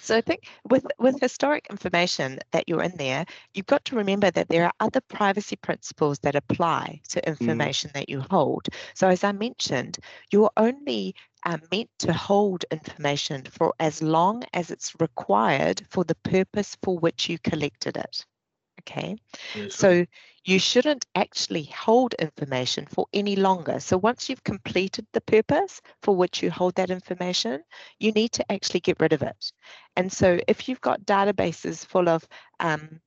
So 0.00 0.16
I 0.16 0.20
think 0.20 0.48
with, 0.68 0.86
with 0.98 1.20
historic 1.20 1.66
information 1.70 2.38
that 2.52 2.68
you're 2.68 2.82
in 2.82 2.96
there, 2.96 3.24
you've 3.54 3.66
got 3.66 3.84
to 3.86 3.96
remember 3.96 4.30
that 4.30 4.48
there 4.48 4.64
are 4.64 4.72
other 4.80 5.00
privacy 5.00 5.56
principles 5.56 6.18
that 6.20 6.34
apply 6.34 7.00
to 7.08 7.20
mm. 7.20 7.26
information 7.26 7.90
mm. 7.90 7.94
that 7.94 8.08
you 8.08 8.20
hold. 8.30 8.68
So 8.94 9.08
as 9.08 9.24
I 9.24 9.32
mentioned, 9.32 9.98
you're 10.30 10.50
only 10.56 11.14
uh, 11.44 11.58
meant 11.70 11.90
to 12.00 12.12
hold 12.12 12.64
information 12.70 13.42
for 13.44 13.74
as 13.78 14.02
long 14.02 14.44
as 14.52 14.70
it's 14.70 14.94
required 15.00 15.86
for 15.90 16.04
the 16.04 16.14
purpose 16.16 16.76
for 16.82 16.98
which 16.98 17.28
you 17.28 17.38
collected 17.38 17.96
it. 17.96 18.24
Okay, 18.80 19.16
yes, 19.54 19.74
so 19.74 20.04
you 20.44 20.58
shouldn't 20.58 21.06
actually 21.14 21.64
hold 21.64 22.14
information 22.14 22.86
for 22.86 23.06
any 23.14 23.34
longer. 23.34 23.80
So 23.80 23.96
once 23.96 24.28
you've 24.28 24.44
completed 24.44 25.06
the 25.12 25.22
purpose 25.22 25.80
for 26.02 26.14
which 26.14 26.42
you 26.42 26.50
hold 26.50 26.74
that 26.74 26.90
information, 26.90 27.62
you 27.98 28.12
need 28.12 28.32
to 28.32 28.52
actually 28.52 28.80
get 28.80 29.00
rid 29.00 29.14
of 29.14 29.22
it. 29.22 29.52
And 29.96 30.12
so 30.12 30.38
if 30.46 30.68
you've 30.68 30.82
got 30.82 31.06
databases 31.06 31.86
full 31.86 32.08
of 32.10 32.28
um, 32.60 33.00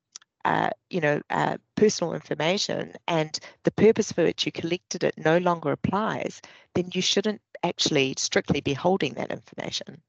uh, 0.45 0.69
you 0.89 1.01
know, 1.01 1.21
uh, 1.29 1.57
personal 1.75 2.13
information 2.13 2.93
and 3.09 3.37
the 3.63 3.71
purpose 3.71 4.13
for 4.13 4.23
which 4.23 4.45
you 4.45 4.51
collected 4.51 5.03
it 5.03 5.13
no 5.17 5.37
longer 5.39 5.71
applies, 5.71 6.41
then 6.73 6.89
you 6.93 7.01
shouldn't 7.01 7.41
actually 7.63 8.13
strictly 8.17 8.61
be 8.61 8.73
holding 8.73 9.13
that 9.15 9.29
information. 9.29 10.01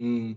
Mm. 0.00 0.36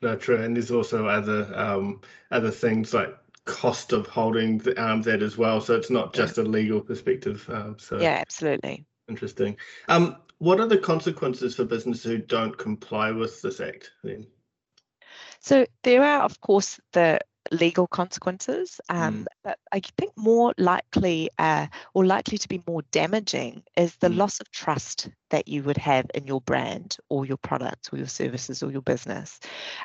No, 0.00 0.14
true. 0.14 0.40
And 0.40 0.54
there's 0.54 0.70
also 0.70 1.06
other 1.06 1.50
um, 1.54 2.00
other 2.30 2.52
things 2.52 2.94
like 2.94 3.16
cost 3.48 3.92
of 3.92 4.06
holding 4.06 4.58
the, 4.58 4.80
um, 4.82 5.02
that 5.02 5.22
as 5.22 5.36
well. 5.36 5.60
So 5.60 5.74
it's 5.74 5.90
not 5.90 6.14
just 6.14 6.38
a 6.38 6.42
legal 6.42 6.80
perspective. 6.80 7.48
Um, 7.48 7.76
so 7.78 7.98
yeah, 7.98 8.18
absolutely. 8.20 8.84
Interesting. 9.08 9.56
Um, 9.88 10.16
what 10.38 10.60
are 10.60 10.66
the 10.66 10.78
consequences 10.78 11.56
for 11.56 11.64
businesses 11.64 12.04
who 12.04 12.18
don't 12.18 12.56
comply 12.56 13.10
with 13.10 13.40
this 13.42 13.60
act 13.60 13.90
then? 14.04 14.26
So 15.40 15.66
there 15.82 16.04
are, 16.04 16.22
of 16.22 16.40
course, 16.40 16.78
the 16.92 17.20
legal 17.50 17.86
consequences, 17.86 18.80
um, 18.90 19.20
mm. 19.20 19.26
but 19.42 19.58
I 19.72 19.80
think 19.96 20.12
more 20.16 20.52
likely 20.58 21.30
uh, 21.38 21.66
or 21.94 22.04
likely 22.04 22.38
to 22.38 22.48
be 22.48 22.62
more 22.66 22.82
damaging 22.90 23.62
is 23.76 23.96
the 23.96 24.08
mm. 24.08 24.16
loss 24.16 24.40
of 24.40 24.50
trust 24.50 25.08
that 25.30 25.48
you 25.48 25.62
would 25.62 25.78
have 25.78 26.06
in 26.14 26.26
your 26.26 26.40
brand 26.42 26.96
or 27.08 27.24
your 27.24 27.36
products 27.38 27.90
or 27.92 27.96
your 27.96 28.06
services 28.06 28.62
or 28.62 28.70
your 28.70 28.82
business. 28.82 29.40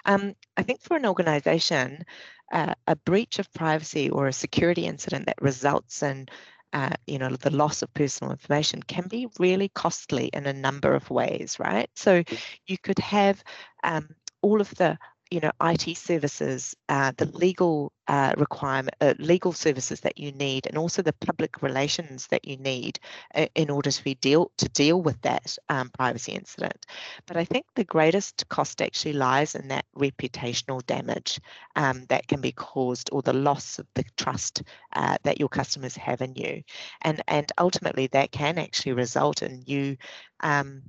Um, 0.05 0.34
I 0.58 0.63
think 0.63 0.82
for 0.82 0.98
an 0.98 1.05
organization, 1.05 2.03
uh, 2.52 2.74
a 2.88 2.96
breach 2.96 3.40
of 3.40 3.52
privacy 3.54 4.10
or 4.10 4.28
a 4.28 4.34
security 4.34 4.86
incident 4.86 5.26
that 5.26 5.42
results 5.42 6.04
in 6.04 6.28
uh, 6.74 6.90
you 7.06 7.20
know, 7.20 7.30
the 7.30 7.52
loss 7.52 7.84
of 7.84 7.94
personal 7.94 8.32
information 8.32 8.82
can 8.82 9.08
be 9.08 9.28
really 9.40 9.70
costly 9.70 10.26
in 10.34 10.48
a 10.48 10.54
number 10.54 10.96
of 10.96 11.08
ways, 11.12 11.58
right? 11.60 11.88
So 11.96 12.24
you 12.66 12.78
could 12.80 12.98
have 12.98 13.44
um, 13.84 14.10
all 14.42 14.60
of 14.60 14.74
the 14.76 14.98
you 15.32 15.39
know 15.39 15.51
IT 15.62 15.98
services, 15.98 16.75
uh, 16.89 17.12
the 17.18 17.25
legal 17.25 17.92
uh, 18.08 18.34
requirement, 18.38 18.96
uh, 19.01 19.13
legal 19.18 19.53
services 19.53 20.01
that 20.01 20.18
you 20.18 20.32
need, 20.34 20.68
and 20.68 20.77
also 20.77 21.01
the 21.01 21.13
public 21.13 21.62
relations 21.62 22.27
that 22.27 22.46
you 22.46 22.58
need 22.58 23.00
uh, 23.36 23.48
in 23.56 23.70
order 23.70 23.89
to 23.92 24.03
be 24.03 24.15
deal 24.15 24.51
to 24.58 24.70
deal 24.70 25.01
with 25.01 25.20
that 25.22 25.58
um, 25.70 25.89
privacy 25.89 26.34
incident. 26.34 26.86
But 27.25 27.38
I 27.38 27.46
think 27.46 27.65
the 27.75 27.84
greatest 27.84 28.48
cost 28.50 28.82
actually 28.82 29.13
lies 29.13 29.56
in 29.56 29.70
that 29.70 29.86
reputational 29.98 30.86
damage 30.86 31.39
um, 31.75 32.06
that 32.10 32.27
can 32.27 32.42
be 32.42 32.51
caused, 32.51 33.10
or 33.12 33.22
the 33.22 33.34
loss 33.34 33.80
of 33.80 33.88
the 33.96 34.03
trust 34.18 34.63
uh, 34.96 35.18
that 35.24 35.39
your 35.39 35.50
customers 35.50 35.96
have 35.96 36.22
in 36.22 36.36
you, 36.36 36.63
and 37.01 37.22
and 37.27 37.51
ultimately 37.58 38.08
that 38.08 38.32
can 38.32 38.58
actually 38.58 38.94
result 38.94 39.42
in 39.42 39.63
you. 39.65 39.98
Um, 40.42 40.84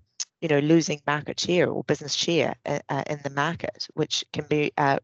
you 0.44 0.48
know, 0.48 0.58
losing 0.58 1.00
market 1.06 1.40
share 1.40 1.70
or 1.70 1.82
business 1.84 2.12
share 2.12 2.54
uh, 2.66 2.78
uh, 2.90 3.02
in 3.08 3.18
the 3.24 3.30
market, 3.30 3.88
which 3.94 4.22
can 4.34 4.44
be, 4.46 4.70
uh, 4.76 4.98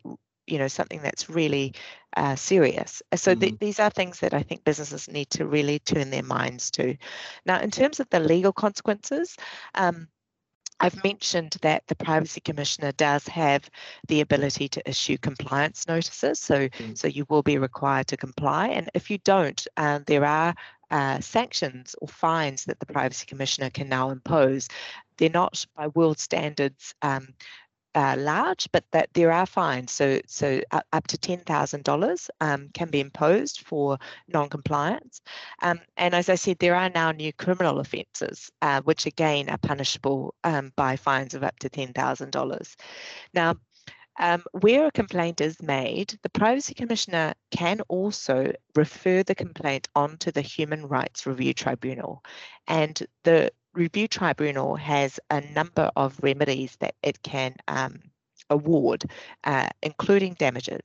you 0.47 0.59
know, 0.59 0.69
something 0.69 1.01
that's 1.01 1.31
really 1.31 1.73
uh, 2.19 2.37
serious. 2.37 3.01
Uh, 3.11 3.17
so 3.17 3.31
mm-hmm. 3.31 3.41
th- 3.41 3.59
these 3.59 3.81
are 3.81 3.89
things 3.89 4.21
that 4.21 4.35
I 4.35 4.43
think 4.43 4.65
businesses 4.65 5.09
need 5.09 5.31
to 5.31 5.47
really 5.47 5.79
turn 5.79 6.11
their 6.11 6.23
minds 6.23 6.71
to. 6.73 6.95
Now, 7.47 7.59
in 7.59 7.71
terms 7.71 8.01
of 8.01 8.11
the 8.11 8.21
legal 8.21 8.53
consequences, 8.53 9.35
um, 9.75 10.09
I've 10.79 11.03
mentioned 11.03 11.57
that 11.63 11.87
the 11.87 11.97
Privacy 11.97 12.43
Commissioner 12.43 12.93
does 12.93 13.27
have 13.29 13.71
the 14.09 14.21
ability 14.21 14.69
to 14.69 14.91
issue 14.91 15.17
compliance 15.17 15.89
notices, 15.89 16.39
so 16.39 16.69
mm. 16.69 16.99
so 16.99 17.09
you 17.09 17.25
will 17.31 17.43
be 17.43 17.57
required 17.57 18.09
to 18.09 18.17
comply. 18.19 18.69
And 18.69 18.91
if 18.93 19.11
you 19.11 19.19
don't, 19.25 19.67
uh, 19.79 20.01
there 20.07 20.25
are 20.27 20.55
uh, 20.91 21.21
sanctions 21.21 21.95
or 22.01 22.09
fines 22.09 22.65
that 22.65 22.81
the 22.81 22.87
Privacy 22.87 23.27
Commissioner 23.27 23.71
can 23.71 23.89
now 23.89 24.11
impose. 24.11 24.69
They're 25.17 25.31
not 25.31 25.67
by 25.77 25.89
world 25.89 26.19
standards 26.19 26.95
um, 27.03 27.35
uh, 27.95 28.15
large, 28.19 28.69
but 28.73 28.85
that 28.93 29.09
there 29.15 29.33
are 29.33 29.47
fines. 29.47 29.91
So, 29.93 30.21
so 30.27 30.61
up, 30.71 31.07
to 31.09 31.19
ten 31.19 31.41
thousand 31.41 31.81
um, 31.81 31.83
dollars 31.83 32.31
can 32.41 32.89
be 32.91 33.01
imposed 33.01 33.61
for 33.61 33.99
non-compliance. 34.29 35.21
Um, 35.63 35.81
and 35.97 36.15
as 36.15 36.29
I 36.29 36.37
said, 36.37 36.59
there 36.59 36.77
are 36.77 36.91
now 36.91 37.11
new 37.11 37.33
criminal 37.33 37.81
offences, 37.81 38.51
uh, 38.63 38.81
which 38.83 39.07
again 39.07 39.49
are 39.49 39.59
punishable 39.59 40.35
um, 40.45 40.73
by 40.77 40.97
fines 40.97 41.35
of 41.35 41.43
up 41.43 41.59
to 41.61 41.69
ten 41.69 41.93
thousand 41.93 42.31
dollars. 42.31 42.77
Now, 43.35 43.57
um, 44.21 44.45
where 44.53 44.87
a 44.87 44.93
complaint 44.93 45.41
is 45.41 45.61
made, 45.63 46.17
the 46.23 46.29
Privacy 46.29 46.75
Commissioner 46.75 47.33
can 47.51 47.81
also 47.89 48.53
refer 48.77 49.23
the 49.23 49.35
complaint 49.35 49.89
on 49.97 50.19
to 50.19 50.31
the 50.31 50.43
Human 50.43 50.87
Rights 50.87 51.27
Review 51.27 51.55
Tribunal. 51.55 52.23
And 52.69 53.03
the 53.25 53.51
Review 53.73 54.07
Tribunal 54.07 54.77
has 54.77 55.19
a 55.31 55.41
number 55.41 55.91
of 55.97 56.21
remedies 56.23 56.77
that 56.81 56.95
it 57.03 57.23
can 57.23 57.55
um, 57.67 58.01
award, 58.51 59.05
uh, 59.45 59.71
including 59.83 60.35
damages. 60.35 60.83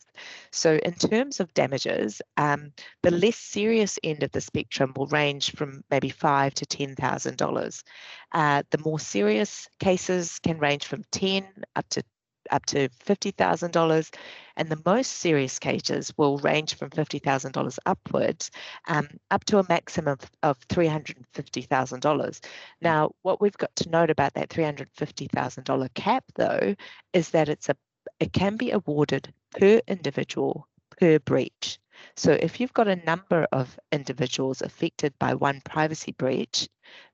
So, 0.51 0.75
in 0.75 0.93
terms 0.93 1.41
of 1.41 1.53
damages, 1.53 2.21
um, 2.37 2.71
the 3.03 3.11
less 3.11 3.37
serious 3.37 3.99
end 4.01 4.23
of 4.23 4.31
the 4.31 4.41
spectrum 4.41 4.93
will 4.95 5.07
range 5.07 5.51
from 5.51 5.83
maybe 5.89 6.09
five 6.09 6.53
to 6.53 6.65
ten 6.65 6.95
thousand 6.95 7.41
uh, 7.41 7.45
dollars. 7.45 7.83
The 8.31 8.81
more 8.85 8.99
serious 8.99 9.67
cases 9.79 10.39
can 10.39 10.57
range 10.59 10.85
from 10.85 11.03
ten 11.11 11.45
up 11.75 11.89
to 11.89 12.03
up 12.51 12.65
to 12.67 12.89
$50,000, 12.89 14.13
and 14.57 14.69
the 14.69 14.81
most 14.85 15.11
serious 15.13 15.59
cases 15.59 16.13
will 16.17 16.37
range 16.39 16.75
from 16.75 16.89
$50,000 16.89 17.77
upwards 17.85 18.51
um, 18.87 19.07
up 19.31 19.43
to 19.45 19.59
a 19.59 19.65
maximum 19.67 20.13
of, 20.13 20.31
of 20.43 20.67
$350,000. 20.67 22.45
Now, 22.81 23.11
what 23.21 23.41
we've 23.41 23.57
got 23.57 23.75
to 23.77 23.89
note 23.89 24.09
about 24.09 24.33
that 24.33 24.49
$350,000 24.49 25.93
cap, 25.93 26.23
though, 26.35 26.75
is 27.13 27.29
that 27.31 27.49
it's 27.49 27.69
a 27.69 27.75
it 28.19 28.33
can 28.33 28.55
be 28.55 28.71
awarded 28.71 29.33
per 29.51 29.81
individual 29.87 30.67
per 30.99 31.19
breach. 31.19 31.79
So 32.15 32.31
if 32.31 32.59
you've 32.59 32.73
got 32.73 32.87
a 32.87 32.95
number 32.97 33.47
of 33.51 33.79
individuals 33.91 34.61
affected 34.61 35.13
by 35.19 35.33
one 35.33 35.61
privacy 35.63 36.11
breach, 36.11 36.69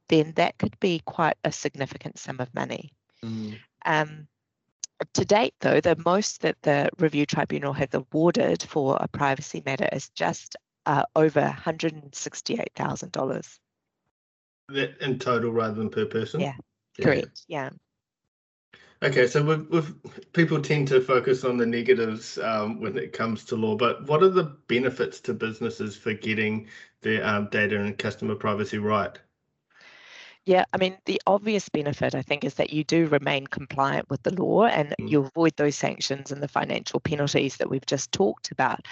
then 0.09 0.33
that 0.35 0.57
could 0.57 0.79
be 0.79 1.01
quite 1.05 1.37
a 1.43 1.51
significant 1.51 2.19
sum 2.19 2.39
of 2.39 2.53
money. 2.53 2.93
Mm. 3.23 3.59
Um, 3.85 4.27
to 5.13 5.25
date, 5.25 5.53
though, 5.59 5.81
the 5.81 6.01
most 6.05 6.41
that 6.41 6.61
the 6.61 6.89
review 6.99 7.25
tribunal 7.25 7.73
has 7.73 7.89
awarded 7.93 8.63
for 8.63 8.97
a 8.99 9.07
privacy 9.07 9.63
matter 9.65 9.89
is 9.91 10.09
just 10.09 10.55
uh, 10.85 11.03
over 11.15 11.41
$168,000. 11.41 13.59
That 14.69 15.01
in 15.01 15.19
total 15.19 15.51
rather 15.51 15.75
than 15.75 15.89
per 15.89 16.05
person? 16.05 16.39
Yeah, 16.41 16.55
yeah. 16.97 17.05
correct. 17.05 17.43
Yeah. 17.47 17.69
Okay, 19.03 19.25
so 19.25 19.43
with, 19.43 19.67
with, 19.69 20.31
people 20.33 20.61
tend 20.61 20.87
to 20.89 21.01
focus 21.01 21.43
on 21.43 21.57
the 21.57 21.65
negatives 21.65 22.37
um, 22.37 22.79
when 22.79 22.95
it 22.97 23.13
comes 23.13 23.43
to 23.45 23.55
law, 23.55 23.75
but 23.75 24.07
what 24.07 24.21
are 24.21 24.29
the 24.29 24.55
benefits 24.67 25.19
to 25.21 25.33
businesses 25.33 25.97
for 25.97 26.13
getting 26.13 26.67
their 27.01 27.25
um, 27.25 27.47
data 27.49 27.79
and 27.79 27.97
customer 27.97 28.35
privacy 28.35 28.77
right? 28.77 29.17
Yeah, 30.45 30.65
I 30.73 30.77
mean, 30.77 30.97
the 31.05 31.21
obvious 31.27 31.69
benefit, 31.69 32.15
I 32.15 32.23
think, 32.23 32.43
is 32.43 32.55
that 32.55 32.73
you 32.73 32.83
do 32.83 33.05
remain 33.07 33.45
compliant 33.45 34.09
with 34.09 34.23
the 34.23 34.33
law 34.33 34.65
and 34.65 34.95
mm. 34.99 35.09
you 35.09 35.21
avoid 35.21 35.55
those 35.55 35.75
sanctions 35.75 36.31
and 36.31 36.41
the 36.41 36.47
financial 36.47 36.99
penalties 36.99 37.57
that 37.57 37.69
we've 37.69 37.85
just 37.85 38.11
talked 38.11 38.51
about. 38.51 38.87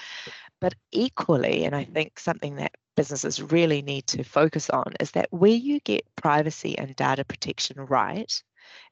But 0.61 0.75
equally, 0.91 1.65
and 1.65 1.75
I 1.75 1.85
think 1.85 2.19
something 2.19 2.57
that 2.57 2.75
businesses 2.95 3.41
really 3.41 3.81
need 3.81 4.05
to 4.07 4.23
focus 4.23 4.69
on 4.69 4.93
is 4.99 5.11
that 5.11 5.31
where 5.31 5.49
you 5.49 5.79
get 5.79 6.03
privacy 6.15 6.77
and 6.77 6.95
data 6.95 7.25
protection 7.25 7.77
right, 7.79 8.31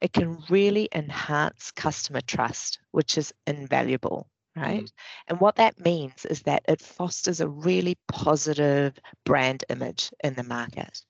it 0.00 0.12
can 0.12 0.42
really 0.48 0.88
enhance 0.92 1.70
customer 1.70 2.22
trust, 2.22 2.80
which 2.90 3.18
is 3.18 3.32
invaluable 3.46 4.26
right? 4.56 4.82
Mm. 4.82 4.92
And 5.28 5.40
what 5.40 5.56
that 5.56 5.78
means 5.78 6.24
is 6.24 6.42
that 6.42 6.64
it 6.66 6.80
fosters 6.80 7.40
a 7.40 7.48
really 7.48 7.96
positive 8.08 8.98
brand 9.24 9.64
image 9.68 10.10
in 10.24 10.34
the 10.34 10.42
market. 10.42 11.00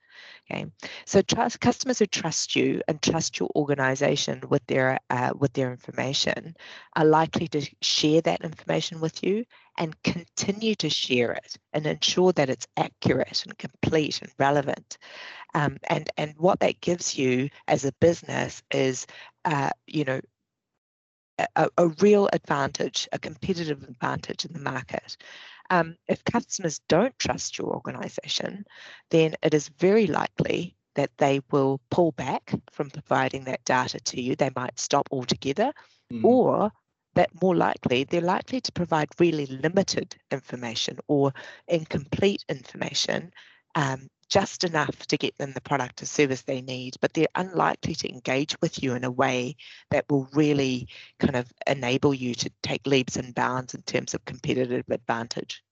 Okay, 0.51 0.67
so 1.05 1.21
trust 1.23 1.61
customers 1.61 1.99
who 1.99 2.07
trust 2.07 2.57
you 2.57 2.81
and 2.89 3.01
trust 3.03 3.39
your 3.39 3.51
organization 3.55 4.43
with 4.49 4.67
their 4.67 4.99
uh, 5.11 5.33
with 5.39 5.53
their 5.53 5.71
information 5.71 6.57
are 6.97 7.05
likely 7.05 7.49
to 7.49 7.69
share 7.83 8.21
that 8.23 8.41
information 8.43 9.01
with 9.01 9.23
you 9.23 9.45
and 9.77 10.01
continue 10.03 10.75
to 10.77 10.89
share 10.89 11.33
it 11.33 11.57
and 11.73 11.87
ensure 11.87 12.33
that 12.33 12.51
it's 12.51 12.67
accurate 12.77 13.45
and 13.45 13.59
complete 13.59 14.21
and 14.23 14.33
relevant. 14.39 14.99
Um, 15.55 15.79
and 15.89 16.09
and 16.17 16.35
what 16.39 16.61
that 16.61 16.81
gives 16.81 17.17
you 17.19 17.51
as 17.67 17.85
a 17.85 17.93
business 18.01 18.63
is, 18.71 19.07
uh, 19.45 19.71
you 19.87 20.05
know, 20.05 20.21
a, 21.57 21.69
a 21.79 21.89
real 22.01 22.29
advantage, 22.33 23.09
a 23.13 23.19
competitive 23.19 23.83
advantage 23.85 24.45
in 24.45 24.53
the 24.53 24.61
market. 24.61 25.17
Um, 25.71 25.97
if 26.09 26.25
customers 26.25 26.81
don't 26.89 27.19
trust 27.19 27.59
your 27.59 27.69
organization, 27.69 28.65
then 29.11 29.35
it 29.43 29.55
is 29.55 29.69
very 29.79 30.07
likely 30.07 30.77
that 30.95 31.11
they 31.19 31.41
will 31.51 31.81
pull 31.91 32.13
back 32.13 32.53
from 32.73 32.91
providing 32.91 33.45
that 33.45 33.65
data 33.65 34.01
to 34.01 34.21
you. 34.21 34.35
They 34.35 34.51
might 34.57 34.79
stop 34.79 35.09
altogether, 35.13 35.73
mm. 36.13 36.25
or 36.25 36.73
that 37.15 37.31
more 37.43 37.55
likely 37.57 38.05
they're 38.05 38.21
likely 38.21 38.61
to 38.61 38.73
provide 38.73 39.09
really 39.19 39.47
limited 39.47 40.17
information 40.31 40.99
or 41.09 41.33
incomplete 41.67 42.45
information 42.49 43.33
um, 43.75 44.09
just 44.29 44.65
enough 44.65 45.07
to 45.07 45.17
get 45.17 45.37
them 45.39 45.53
the 45.53 45.61
product 45.61 46.03
or 46.03 46.07
service 46.07 46.43
they 46.43 46.61
need, 46.61 46.97
but 47.01 47.13
they're 47.15 47.27
unlikely 47.35 47.95
to 47.95 48.09
engage 48.09 48.57
with 48.61 48.83
you 48.83 48.95
in 48.95 49.05
a 49.05 49.11
way 49.11 49.57
that 49.91 50.05
will 50.11 50.29
really 50.33 50.89
kind 51.19 51.37
of 51.37 51.51
enable 51.67 52.15
you 52.15 52.35
to 52.35 52.51
take 52.63 52.87
leaps 52.87 53.17
and 53.17 53.35
bounds 53.35 53.75
in 53.75 53.83
terms 53.83 54.15
of 54.15 54.25
competitive 54.25 54.85
advantage. 54.91 55.63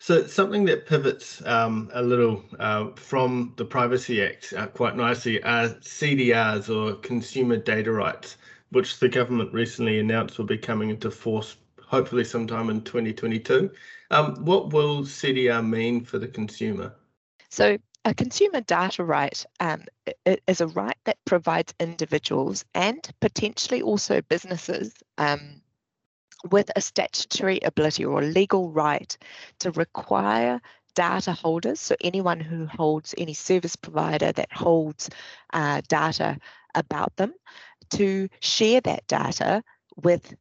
So 0.00 0.26
something 0.26 0.64
that 0.66 0.86
pivots 0.86 1.44
um, 1.44 1.90
a 1.92 2.02
little 2.02 2.44
uh, 2.60 2.90
from 2.94 3.54
the 3.56 3.64
Privacy 3.64 4.22
Act 4.22 4.52
uh, 4.56 4.68
quite 4.68 4.96
nicely 4.96 5.42
are 5.42 5.68
CDRs 5.68 6.68
or 6.74 6.94
consumer 6.96 7.56
data 7.56 7.90
rights, 7.90 8.36
which 8.70 9.00
the 9.00 9.08
government 9.08 9.52
recently 9.52 9.98
announced 9.98 10.38
will 10.38 10.46
be 10.46 10.58
coming 10.58 10.90
into 10.90 11.10
force 11.10 11.56
hopefully 11.88 12.22
sometime 12.22 12.68
in 12.70 12.82
2022. 12.82 13.70
Um, 14.10 14.44
what 14.44 14.72
will 14.72 15.02
CDR 15.02 15.66
mean 15.66 16.04
for 16.04 16.18
the 16.18 16.28
consumer? 16.28 16.94
So 17.50 17.78
a 18.04 18.14
consumer 18.14 18.60
data 18.60 19.04
right 19.04 19.44
um, 19.60 19.84
is 20.46 20.60
a 20.60 20.66
right 20.68 20.96
that 21.04 21.18
provides 21.24 21.74
individuals 21.80 22.64
and 22.74 23.06
potentially 23.20 23.82
also 23.82 24.22
businesses 24.22 24.94
um, 25.18 25.62
with 26.50 26.70
a 26.76 26.80
statutory 26.80 27.58
ability 27.60 28.04
or 28.04 28.22
legal 28.22 28.70
right 28.70 29.16
to 29.60 29.70
require 29.72 30.60
data 30.94 31.32
holders, 31.32 31.80
so 31.80 31.94
anyone 32.00 32.40
who 32.40 32.66
holds 32.66 33.14
any 33.18 33.34
service 33.34 33.76
provider 33.76 34.32
that 34.32 34.52
holds 34.52 35.10
uh, 35.52 35.80
data 35.88 36.38
about 36.74 37.14
them, 37.16 37.32
to 37.90 38.28
share 38.40 38.80
that 38.80 39.06
data 39.06 39.62
with 39.96 40.34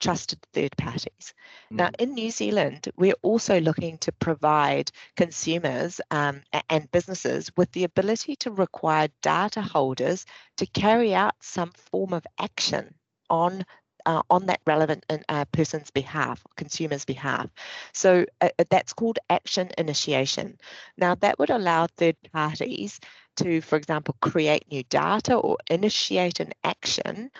trusted 0.00 0.38
third 0.52 0.76
parties. 0.76 1.34
Mm. 1.72 1.76
Now, 1.76 1.90
in 1.98 2.14
New 2.14 2.30
Zealand, 2.30 2.88
we're 2.96 3.14
also 3.22 3.60
looking 3.60 3.98
to 3.98 4.12
provide 4.12 4.90
consumers 5.16 6.00
um, 6.10 6.42
and 6.70 6.90
businesses 6.90 7.50
with 7.56 7.70
the 7.72 7.84
ability 7.84 8.36
to 8.36 8.50
require 8.50 9.08
data 9.22 9.62
holders 9.62 10.26
to 10.56 10.66
carry 10.66 11.14
out 11.14 11.34
some 11.40 11.72
form 11.90 12.12
of 12.12 12.26
action 12.38 12.94
on 13.30 13.64
uh, 14.06 14.22
on 14.30 14.46
that 14.46 14.60
relevant 14.66 15.04
uh, 15.28 15.44
person's 15.46 15.90
behalf, 15.90 16.42
consumer's 16.56 17.04
behalf. 17.04 17.48
So 17.92 18.24
uh, 18.40 18.48
uh, 18.58 18.64
that's 18.70 18.92
called 18.92 19.18
action 19.28 19.70
initiation. 19.76 20.58
Now 20.96 21.16
that 21.16 21.38
would 21.38 21.50
allow 21.50 21.88
third 21.88 22.16
parties 22.32 23.00
to, 23.38 23.60
for 23.60 23.76
example, 23.76 24.16
create 24.20 24.70
new 24.70 24.84
data 24.84 25.34
or 25.34 25.58
initiate 25.68 26.40
an 26.40 26.52
action 26.62 27.30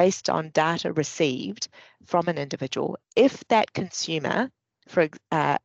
based 0.00 0.30
on 0.30 0.48
data 0.54 0.94
received 0.94 1.68
from 2.06 2.26
an 2.26 2.38
individual 2.38 2.96
if 3.16 3.44
that 3.48 3.70
consumer 3.74 4.50
for 4.88 5.06
uh, 5.30 5.58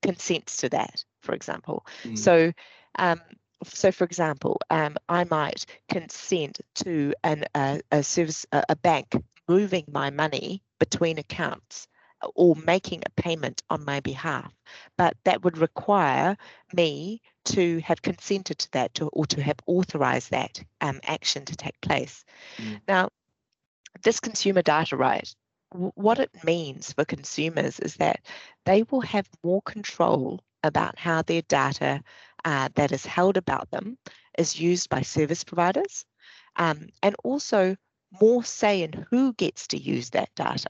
consents 0.00 0.56
to 0.56 0.68
that, 0.70 1.04
for 1.20 1.34
example. 1.34 1.84
Mm. 2.04 2.18
So 2.18 2.52
um, 2.98 3.20
so 3.64 3.92
for 3.92 4.04
example, 4.04 4.58
um, 4.70 4.96
I 5.10 5.24
might 5.24 5.66
consent 5.90 6.60
to 6.76 7.12
an, 7.22 7.44
uh, 7.54 7.78
a 7.90 8.02
service, 8.02 8.46
a, 8.50 8.64
a 8.70 8.76
bank 8.76 9.08
moving 9.46 9.84
my 9.92 10.08
money 10.08 10.62
between 10.78 11.18
accounts 11.18 11.86
or 12.34 12.56
making 12.56 13.02
a 13.04 13.22
payment 13.22 13.62
on 13.68 13.84
my 13.84 14.00
behalf. 14.00 14.52
But 14.96 15.16
that 15.24 15.44
would 15.44 15.58
require 15.58 16.36
me 16.72 17.20
to 17.44 17.80
have 17.80 18.00
consented 18.00 18.58
to 18.60 18.72
that 18.72 18.94
to, 18.94 19.08
or 19.08 19.26
to 19.26 19.42
have 19.42 19.56
authorized 19.66 20.30
that 20.30 20.64
um, 20.80 20.98
action 21.04 21.44
to 21.44 21.56
take 21.56 21.78
place. 21.82 22.24
Mm. 22.58 22.80
Now, 22.88 23.08
this 24.02 24.20
consumer 24.20 24.62
data 24.62 24.96
right, 24.96 25.28
what 25.70 26.18
it 26.18 26.30
means 26.44 26.92
for 26.92 27.04
consumers 27.04 27.80
is 27.80 27.96
that 27.96 28.20
they 28.64 28.82
will 28.84 29.00
have 29.00 29.28
more 29.42 29.62
control 29.62 30.40
about 30.62 30.98
how 30.98 31.22
their 31.22 31.42
data 31.42 32.02
uh, 32.44 32.68
that 32.74 32.92
is 32.92 33.06
held 33.06 33.36
about 33.36 33.70
them 33.70 33.98
is 34.38 34.60
used 34.60 34.88
by 34.88 35.02
service 35.02 35.44
providers 35.44 36.04
um, 36.56 36.88
and 37.02 37.16
also 37.24 37.76
more 38.20 38.44
say 38.44 38.82
in 38.82 39.06
who 39.10 39.32
gets 39.34 39.66
to 39.68 39.78
use 39.78 40.10
that 40.10 40.28
data. 40.36 40.68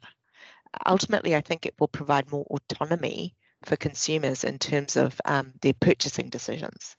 Ultimately, 0.87 1.35
I 1.35 1.41
think 1.41 1.67
it 1.67 1.75
will 1.79 1.89
provide 1.89 2.31
more 2.31 2.47
autonomy 2.51 3.35
for 3.65 3.77
consumers 3.77 4.45
in 4.45 4.59
terms 4.59 4.97
of 4.97 5.21
um, 5.25 5.53
their 5.61 5.75
purchasing 5.75 6.29
decisions. 6.29 6.97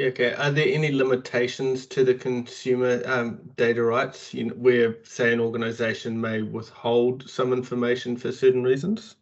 Okay. 0.00 0.34
Are 0.34 0.50
there 0.50 0.68
any 0.68 0.92
limitations 0.92 1.86
to 1.86 2.04
the 2.04 2.14
consumer 2.14 3.02
um, 3.06 3.40
data 3.56 3.82
rights 3.82 4.32
you 4.32 4.44
know, 4.44 4.54
where, 4.54 4.96
say, 5.04 5.32
an 5.32 5.40
organisation 5.40 6.20
may 6.20 6.42
withhold 6.42 7.28
some 7.28 7.52
information 7.52 8.16
for 8.16 8.32
certain 8.32 8.62
reasons? 8.62 9.16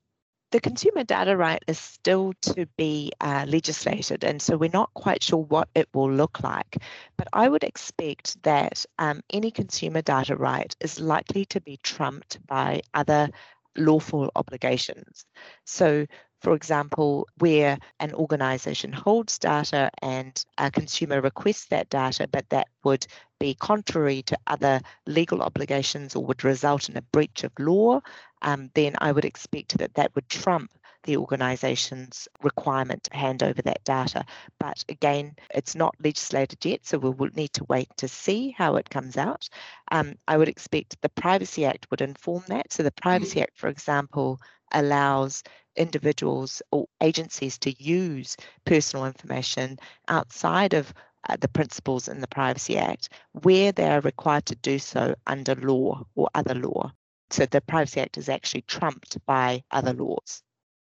the 0.51 0.61
consumer 0.61 1.05
data 1.05 1.37
right 1.37 1.63
is 1.67 1.79
still 1.79 2.33
to 2.41 2.67
be 2.77 3.13
uh, 3.21 3.45
legislated, 3.47 4.25
and 4.25 4.41
so 4.41 4.57
we're 4.57 4.71
not 4.73 4.93
quite 4.95 5.23
sure 5.23 5.45
what 5.45 5.69
it 5.75 5.89
will 5.93 6.11
look 6.11 6.43
like. 6.43 6.79
But 7.17 7.29
I 7.33 7.49
would 7.49 7.65
expect 7.65 8.43
that 8.45 8.85
um, 8.99 9.21
any 9.31 9.51
consumer 9.51 10.01
data 10.01 10.37
right 10.37 10.75
is 10.81 11.01
likely 11.01 11.45
to 11.47 11.61
be 11.61 11.79
trumped 11.83 12.39
by 12.47 12.81
other 12.95 13.29
lawful 13.77 14.31
obligations. 14.37 15.27
So, 15.65 16.07
for 16.41 16.55
example, 16.55 17.27
where 17.39 17.79
an 18.01 18.15
organization 18.15 18.93
holds 18.93 19.39
data 19.39 19.91
and 20.03 20.45
a 20.59 20.71
consumer 20.71 21.21
requests 21.21 21.67
that 21.67 21.91
data, 21.91 22.29
but 22.31 22.49
that 22.51 22.69
would 22.85 23.07
be 23.41 23.55
contrary 23.55 24.23
to 24.23 24.39
other 24.47 24.81
legal 25.07 25.43
obligations 25.43 26.15
or 26.17 26.25
would 26.25 26.45
result 26.45 26.89
in 26.89 26.97
a 26.97 27.03
breach 27.03 27.45
of 27.45 27.53
law, 27.59 28.01
um, 28.43 28.71
then 28.75 28.95
I 28.99 29.13
would 29.13 29.25
expect 29.25 29.79
that 29.79 29.95
that 29.95 30.15
would 30.15 30.29
trump 30.29 30.73
the 31.05 31.17
organisation's 31.17 32.29
requirement 32.43 33.05
to 33.05 33.17
hand 33.17 33.43
over 33.43 33.63
that 33.63 33.85
data. 33.85 34.25
But 34.59 34.85
again, 34.89 35.37
it's 35.55 35.75
not 35.75 35.95
legislated 36.03 36.65
yet, 36.65 36.85
so 36.85 36.99
we 36.99 37.11
will 37.11 37.31
need 37.35 37.53
to 37.55 37.65
wait 37.65 37.89
to 37.99 38.09
see 38.09 38.55
how 38.57 38.77
it 38.77 38.91
comes 38.91 39.17
out. 39.17 39.49
Um, 39.91 40.17
I 40.27 40.37
would 40.37 40.49
expect 40.49 41.01
the 41.01 41.09
Privacy 41.09 41.65
Act 41.65 41.87
would 41.91 42.01
inform 42.01 42.43
that. 42.49 42.73
So 42.73 42.83
the 42.83 42.91
Privacy 42.91 43.39
mm. 43.39 43.45
Act, 43.45 43.57
for 43.57 43.69
example, 43.69 44.41
allows 44.73 45.43
individuals 45.79 46.63
or 46.71 46.87
agencies 47.01 47.59
to 47.59 47.83
use 47.83 48.37
personal 48.65 49.07
information 49.07 49.79
outside 50.09 50.75
of 50.75 50.93
uh, 51.29 51.37
the 51.37 51.49
principles 51.49 52.09
in 52.09 52.21
the 52.21 52.29
Privacy 52.29 52.77
Act 52.79 53.09
where 53.43 53.73
they 53.73 53.89
are 53.89 54.01
required 54.01 54.47
to 54.47 54.57
do 54.57 54.79
so 54.79 55.15
under 55.27 55.55
law 55.55 56.05
or 56.15 56.29
other 56.35 56.55
law. 56.55 56.93
So 57.31 57.47
the 57.47 57.61
Privacy 57.61 58.01
Act 58.01 58.19
is 58.19 58.29
actually 58.29 58.63
trumped 58.63 59.19
by 59.27 59.63
other 59.71 59.93
laws. 59.93 60.43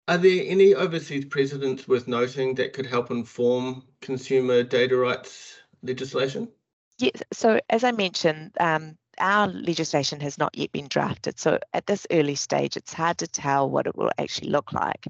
Are 0.08 0.17
there 0.17 0.43
any 0.47 0.73
overseas 0.73 1.25
precedents 1.25 1.88
worth 1.88 2.08
noting 2.08 2.56
that 2.56 2.73
could 2.73 2.88
help 2.88 3.12
inform 3.12 3.84
consumer 4.02 4.63
data 4.63 4.97
rights 4.97 5.58
legislation? 5.84 6.49
Yes. 6.97 7.21
So 7.32 7.60
as 7.69 7.84
I 7.84 7.91
mentioned, 7.91 8.52
um, 8.60 8.97
our 9.19 9.47
legislation 9.47 10.19
has 10.21 10.38
not 10.38 10.58
yet 10.58 10.71
been 10.71 10.88
drafted. 10.88 11.39
So 11.39 11.60
at 11.73 11.86
this 11.86 12.08
early 12.12 12.36
stage, 12.36 12.77
it's 12.77 12.93
hard 12.93 13.17
to 13.19 13.27
tell 13.27 13.69
what 13.69 13.88
it 13.88 13.95
will 13.95 14.12
actually 14.17 14.49
look 14.49 14.73
like. 14.73 15.08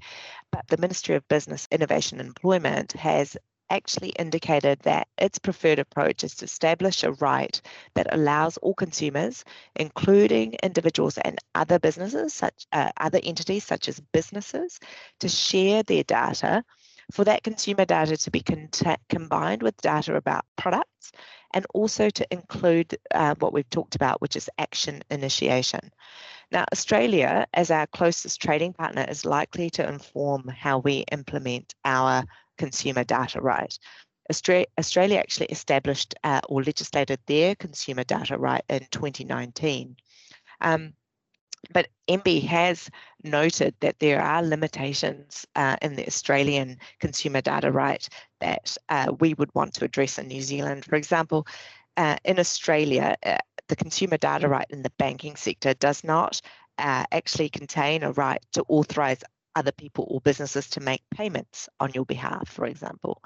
But 0.52 0.68
the 0.68 0.78
Ministry 0.78 1.16
of 1.16 1.28
Business, 1.28 1.68
Innovation 1.72 2.20
and 2.20 2.28
Employment 2.28 2.94
has 2.94 3.38
actually 3.70 4.10
indicated 4.10 4.80
that 4.80 5.08
its 5.18 5.38
preferred 5.38 5.80
approach 5.80 6.24
is 6.24 6.36
to 6.36 6.46
establish 6.46 7.04
a 7.04 7.12
right 7.14 7.62
that 7.94 8.12
allows 8.14 8.58
all 8.58 8.74
consumers, 8.74 9.44
including 9.76 10.56
individuals 10.64 11.18
and 11.20 11.38
other 11.56 11.80
businesses, 11.80 12.34
such 12.34 12.66
uh, 12.72 12.90
other 12.98 13.20
entities 13.24 13.64
such 13.64 13.88
as 13.88 14.02
businesses, 14.12 14.80
to 15.20 15.30
share 15.30 15.84
their 15.84 16.04
data 16.04 16.64
for 17.12 17.24
that 17.26 17.44
consumer 17.44 17.86
data 17.86 18.18
to 18.18 18.32
be 18.32 18.42
con- 18.42 18.70
combined 19.10 19.64
with 19.64 19.78
data 19.78 20.16
about 20.16 20.46
products 20.58 21.12
and 21.54 21.66
also 21.74 22.10
to 22.10 22.28
include 22.32 22.98
uh, 23.14 23.36
what 23.40 23.54
we've 23.54 23.70
talked 23.70 23.96
about, 23.96 24.22
which 24.22 24.36
is 24.36 24.50
action 24.58 25.02
initiation. 25.10 25.92
Now, 26.52 26.66
Australia, 26.72 27.48
as 27.54 27.72
our 27.72 27.88
closest 27.88 28.42
trading 28.42 28.74
partner, 28.74 29.06
is 29.08 29.26
likely 29.26 29.70
to 29.72 29.88
inform 29.88 30.48
how 30.48 30.80
we 30.80 31.06
implement 31.12 31.74
our 31.86 32.24
consumer 32.58 33.04
data 33.04 33.42
right. 33.42 33.78
Australia, 34.30 35.18
actually 35.18 35.48
established 35.48 36.14
uh, 36.24 36.42
or 36.48 36.64
legislated 36.64 37.20
their 37.26 37.56
consumer 37.56 38.04
data 38.04 38.38
right 38.38 38.64
in 38.70 38.86
2019. 38.92 39.96
Um, 40.62 40.94
but 41.74 41.88
MBIE 42.08 42.44
has 42.44 42.90
noted 43.24 43.76
that 43.82 44.00
there 44.00 44.22
are 44.22 44.44
limitations 44.44 45.46
uh, 45.56 45.78
in 45.82 45.96
the 45.96 46.08
Australian 46.08 46.78
consumer 47.00 47.42
data 47.42 47.72
right 47.72 48.08
that 48.40 48.78
uh, 48.90 49.14
we 49.20 49.34
would 49.36 49.54
want 49.54 49.74
to 49.76 49.86
address 49.86 50.18
in 50.18 50.28
New 50.28 50.42
Zealand. 50.42 50.86
For 50.86 50.96
example, 50.96 51.48
uh, 51.98 52.16
in 52.24 52.40
Australia, 52.40 53.16
uh, 53.26 53.38
the 53.68 53.76
consumer 53.76 54.18
data 54.18 54.48
right 54.48 54.68
in 54.70 54.84
the 54.84 54.92
banking 54.98 55.36
sector 55.36 55.74
does 55.76 56.04
not 56.04 56.42
uh, 56.78 57.04
actually 57.12 57.50
contain 57.50 58.04
a 58.04 58.12
right 58.14 58.44
to 58.54 58.64
authorize 58.68 59.20
other 59.56 59.72
people 59.72 60.06
or 60.10 60.22
businesses 60.22 60.70
to 60.70 60.80
make 60.80 61.02
payments 61.12 61.68
on 61.80 61.92
your 61.94 62.06
behalf, 62.06 62.48
for 62.48 62.66
example. 62.66 63.22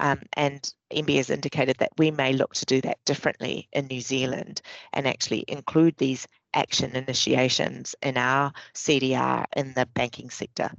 Um, 0.00 0.22
and 0.34 0.72
MBIE 0.90 1.16
has 1.16 1.30
indicated 1.30 1.76
that 1.78 1.92
we 1.98 2.10
may 2.10 2.32
look 2.32 2.54
to 2.54 2.64
do 2.64 2.80
that 2.82 2.98
differently 3.04 3.68
in 3.72 3.86
New 3.86 4.00
Zealand 4.00 4.62
and 4.92 5.06
actually 5.06 5.44
include 5.48 5.96
these 5.98 6.26
action 6.54 6.96
initiations 6.96 7.94
in 8.02 8.16
our 8.16 8.52
CDR 8.74 9.44
in 9.56 9.74
the 9.74 9.86
banking 9.94 10.30
sector. 10.30 10.70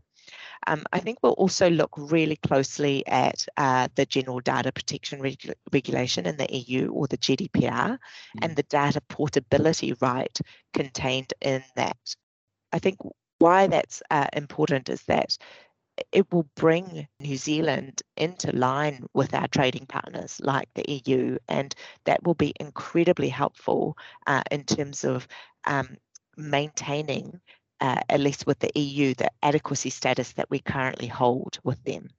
Um, 0.67 0.83
I 0.91 0.99
think 0.99 1.19
we'll 1.21 1.33
also 1.33 1.69
look 1.69 1.91
really 1.95 2.37
closely 2.37 3.05
at 3.05 3.45
uh, 3.57 3.87
the 3.95 4.05
General 4.05 4.39
Data 4.39 4.71
Protection 4.71 5.19
Regu- 5.19 5.53
Regulation 5.71 6.25
in 6.25 6.37
the 6.37 6.51
EU 6.51 6.91
or 6.91 7.07
the 7.07 7.17
GDPR 7.17 7.69
mm. 7.69 7.97
and 8.41 8.55
the 8.55 8.63
data 8.63 9.01
portability 9.09 9.93
right 10.01 10.39
contained 10.73 11.33
in 11.41 11.63
that. 11.75 12.15
I 12.71 12.79
think 12.79 12.97
why 13.37 13.67
that's 13.67 14.01
uh, 14.09 14.27
important 14.33 14.89
is 14.89 15.03
that 15.03 15.37
it 16.11 16.31
will 16.31 16.47
bring 16.55 17.07
New 17.19 17.37
Zealand 17.37 18.01
into 18.17 18.51
line 18.55 19.05
with 19.13 19.33
our 19.33 19.47
trading 19.47 19.85
partners 19.85 20.39
like 20.43 20.69
the 20.75 21.01
EU, 21.05 21.37
and 21.47 21.73
that 22.05 22.23
will 22.23 22.33
be 22.33 22.53
incredibly 22.59 23.29
helpful 23.29 23.97
uh, 24.27 24.43
in 24.51 24.63
terms 24.63 25.03
of 25.03 25.27
um, 25.65 25.97
maintaining, 26.37 27.39
uh, 27.81 27.99
at 28.09 28.19
least 28.19 28.45
with 28.45 28.59
the 28.59 28.71
EU, 28.75 29.13
the 29.13 29.31
adequacy 29.43 29.89
status 29.89 30.33
that 30.33 30.49
we 30.49 30.59
currently 30.59 31.07
hold 31.07 31.59
with 31.63 31.81
them. 31.83 32.09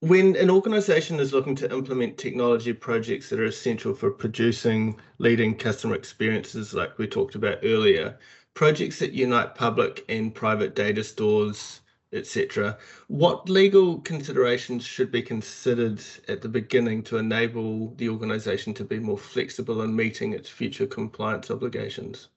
When 0.00 0.36
an 0.36 0.50
organisation 0.50 1.18
is 1.18 1.32
looking 1.32 1.54
to 1.56 1.72
implement 1.72 2.18
technology 2.18 2.74
projects 2.74 3.30
that 3.30 3.40
are 3.40 3.44
essential 3.44 3.94
for 3.94 4.10
producing 4.10 5.00
leading 5.18 5.56
customer 5.56 5.94
experiences, 5.94 6.74
like 6.74 6.98
we 6.98 7.06
talked 7.06 7.36
about 7.36 7.58
earlier, 7.62 8.18
projects 8.52 8.98
that 8.98 9.12
unite 9.12 9.54
public 9.54 10.04
and 10.08 10.34
private 10.34 10.74
data 10.74 11.02
stores, 11.02 11.80
etc. 12.14 12.78
What 13.08 13.48
legal 13.48 13.98
considerations 14.00 14.84
should 14.84 15.10
be 15.10 15.22
considered 15.22 16.02
at 16.28 16.40
the 16.40 16.48
beginning 16.48 17.02
to 17.04 17.18
enable 17.18 17.94
the 17.96 18.08
organisation 18.08 18.72
to 18.74 18.84
be 18.84 18.98
more 18.98 19.18
flexible 19.18 19.82
in 19.82 19.94
meeting 19.94 20.32
its 20.32 20.48
future 20.48 20.86
compliance 20.86 21.50
obligations? 21.50 22.28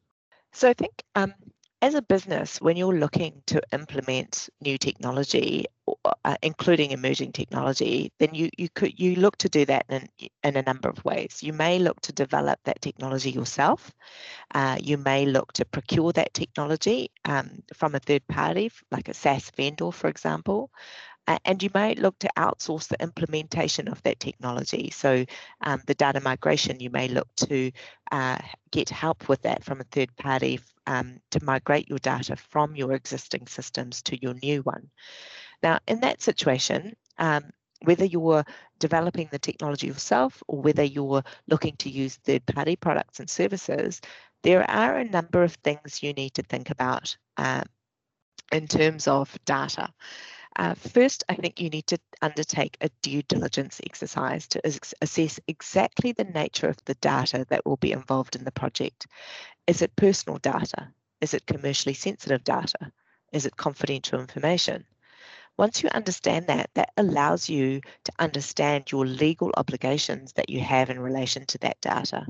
So 0.51 0.69
I 0.69 0.73
think 0.73 1.03
um, 1.15 1.33
as 1.81 1.93
a 1.93 2.01
business, 2.01 2.59
when 2.59 2.75
you're 2.75 2.97
looking 2.97 3.41
to 3.47 3.61
implement 3.71 4.49
new 4.61 4.77
technology, 4.77 5.65
uh, 6.05 6.35
including 6.41 6.91
emerging 6.91 7.31
technology, 7.31 8.11
then 8.19 8.29
you 8.33 8.49
you 8.57 8.69
could 8.69 8.99
you 8.99 9.15
look 9.15 9.37
to 9.37 9.49
do 9.49 9.65
that 9.65 9.85
in 9.89 10.07
in 10.43 10.57
a 10.57 10.61
number 10.61 10.89
of 10.89 11.03
ways. 11.05 11.41
You 11.41 11.53
may 11.53 11.79
look 11.79 12.01
to 12.01 12.11
develop 12.11 12.59
that 12.63 12.81
technology 12.81 13.31
yourself. 13.31 13.91
Uh, 14.53 14.77
you 14.81 14.97
may 14.97 15.25
look 15.25 15.53
to 15.53 15.65
procure 15.65 16.11
that 16.13 16.33
technology 16.33 17.11
um, 17.25 17.63
from 17.73 17.95
a 17.95 17.99
third 17.99 18.25
party, 18.27 18.71
like 18.91 19.09
a 19.09 19.13
SaaS 19.13 19.51
vendor, 19.55 19.91
for 19.91 20.07
example. 20.07 20.69
And 21.43 21.61
you 21.61 21.69
may 21.73 21.93
look 21.95 22.17
to 22.19 22.29
outsource 22.37 22.87
the 22.87 23.01
implementation 23.03 23.89
of 23.89 24.01
that 24.03 24.21
technology. 24.21 24.91
So 24.91 25.25
um, 25.59 25.81
the 25.85 25.93
data 25.93 26.21
migration, 26.21 26.79
you 26.79 26.89
may 26.89 27.09
look 27.09 27.27
to 27.47 27.71
uh, 28.13 28.37
get 28.71 28.89
help 28.89 29.27
with 29.27 29.41
that 29.41 29.61
from 29.65 29.81
a 29.81 29.83
third 29.83 30.15
party 30.15 30.61
um, 30.85 31.19
to 31.31 31.43
migrate 31.43 31.89
your 31.89 31.99
data 31.99 32.37
from 32.37 32.77
your 32.77 32.93
existing 32.93 33.47
systems 33.47 34.01
to 34.03 34.21
your 34.21 34.35
new 34.41 34.61
one. 34.61 34.89
Now, 35.63 35.79
in 35.87 35.99
that 36.01 36.21
situation, 36.21 36.95
um, 37.17 37.51
whether 37.83 38.05
you're 38.05 38.45
developing 38.79 39.29
the 39.31 39.39
technology 39.39 39.87
yourself 39.87 40.41
or 40.47 40.61
whether 40.61 40.83
you're 40.83 41.23
looking 41.47 41.75
to 41.77 41.89
use 41.89 42.15
third 42.15 42.45
party 42.45 42.75
products 42.75 43.19
and 43.19 43.29
services, 43.29 44.01
there 44.43 44.69
are 44.69 44.97
a 44.97 45.03
number 45.03 45.43
of 45.43 45.53
things 45.55 46.01
you 46.03 46.13
need 46.13 46.33
to 46.35 46.43
think 46.43 46.69
about 46.69 47.15
um, 47.37 47.63
in 48.51 48.67
terms 48.67 49.07
of 49.07 49.37
data. 49.45 49.89
Uh, 50.55 50.73
first, 50.73 51.23
I 51.29 51.35
think 51.35 51.61
you 51.61 51.69
need 51.69 51.85
to 51.87 51.99
undertake 52.21 52.77
a 52.81 52.89
due 53.03 53.21
diligence 53.23 53.79
exercise 53.85 54.47
to 54.47 54.61
assess 55.01 55.39
exactly 55.47 56.13
the 56.13 56.23
nature 56.23 56.67
of 56.67 56.77
the 56.85 56.95
data 56.95 57.45
that 57.49 57.65
will 57.65 57.77
be 57.77 57.91
involved 57.91 58.35
in 58.35 58.43
the 58.43 58.51
project. 58.51 59.05
Is 59.67 59.83
it 59.83 59.95
personal 59.95 60.39
data? 60.39 60.87
Is 61.21 61.35
it 61.35 61.45
commercially 61.45 61.93
sensitive 61.93 62.43
data? 62.43 62.91
Is 63.31 63.45
it 63.45 63.55
confidential 63.55 64.19
information? 64.19 64.85
Once 65.57 65.81
you 65.81 65.89
understand 65.93 66.47
that, 66.47 66.69
that 66.75 66.91
allows 66.97 67.49
you 67.49 67.81
to 68.03 68.11
understand 68.19 68.91
your 68.91 69.05
legal 69.05 69.51
obligations 69.57 70.33
that 70.33 70.49
you 70.49 70.59
have 70.59 70.89
in 70.89 70.99
relation 70.99 71.45
to 71.45 71.57
that 71.59 71.79
data. 71.81 72.25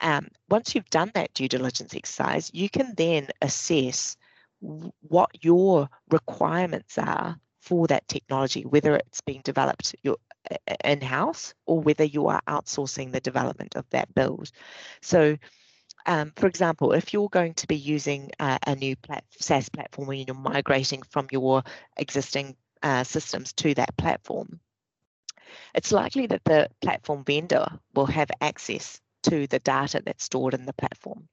Um, 0.00 0.28
once 0.48 0.74
you've 0.74 0.90
done 0.90 1.10
that 1.14 1.34
due 1.34 1.48
diligence 1.48 1.94
exercise, 1.94 2.50
you 2.54 2.68
can 2.68 2.94
then 2.96 3.28
assess 3.42 4.16
what 4.60 5.30
your 5.40 5.88
requirements 6.10 6.98
are 6.98 7.36
for 7.60 7.86
that 7.88 8.06
technology, 8.08 8.62
whether 8.62 8.96
it's 8.96 9.20
being 9.20 9.40
developed 9.44 9.94
in-house 10.84 11.54
or 11.66 11.80
whether 11.80 12.04
you 12.04 12.28
are 12.28 12.40
outsourcing 12.48 13.12
the 13.12 13.20
development 13.20 13.74
of 13.76 13.84
that 13.90 14.14
build. 14.14 14.50
So, 15.02 15.36
um, 16.08 16.32
for 16.36 16.46
example, 16.46 16.92
if 16.92 17.12
you're 17.12 17.28
going 17.28 17.52
to 17.54 17.66
be 17.66 17.76
using 17.76 18.30
uh, 18.40 18.56
a 18.66 18.74
new 18.74 18.96
plat 18.96 19.24
SaaS 19.38 19.68
platform 19.68 20.08
and 20.08 20.26
you're 20.26 20.34
migrating 20.34 21.02
from 21.02 21.28
your 21.30 21.62
existing 21.98 22.56
uh, 22.82 23.04
systems 23.04 23.52
to 23.52 23.74
that 23.74 23.94
platform, 23.98 24.58
it's 25.74 25.92
likely 25.92 26.26
that 26.26 26.44
the 26.44 26.70
platform 26.80 27.24
vendor 27.24 27.68
will 27.94 28.06
have 28.06 28.30
access 28.40 29.02
to 29.24 29.46
the 29.48 29.58
data 29.58 30.00
that's 30.02 30.24
stored 30.24 30.54
in 30.54 30.64
the 30.64 30.72
platform. 30.72 31.28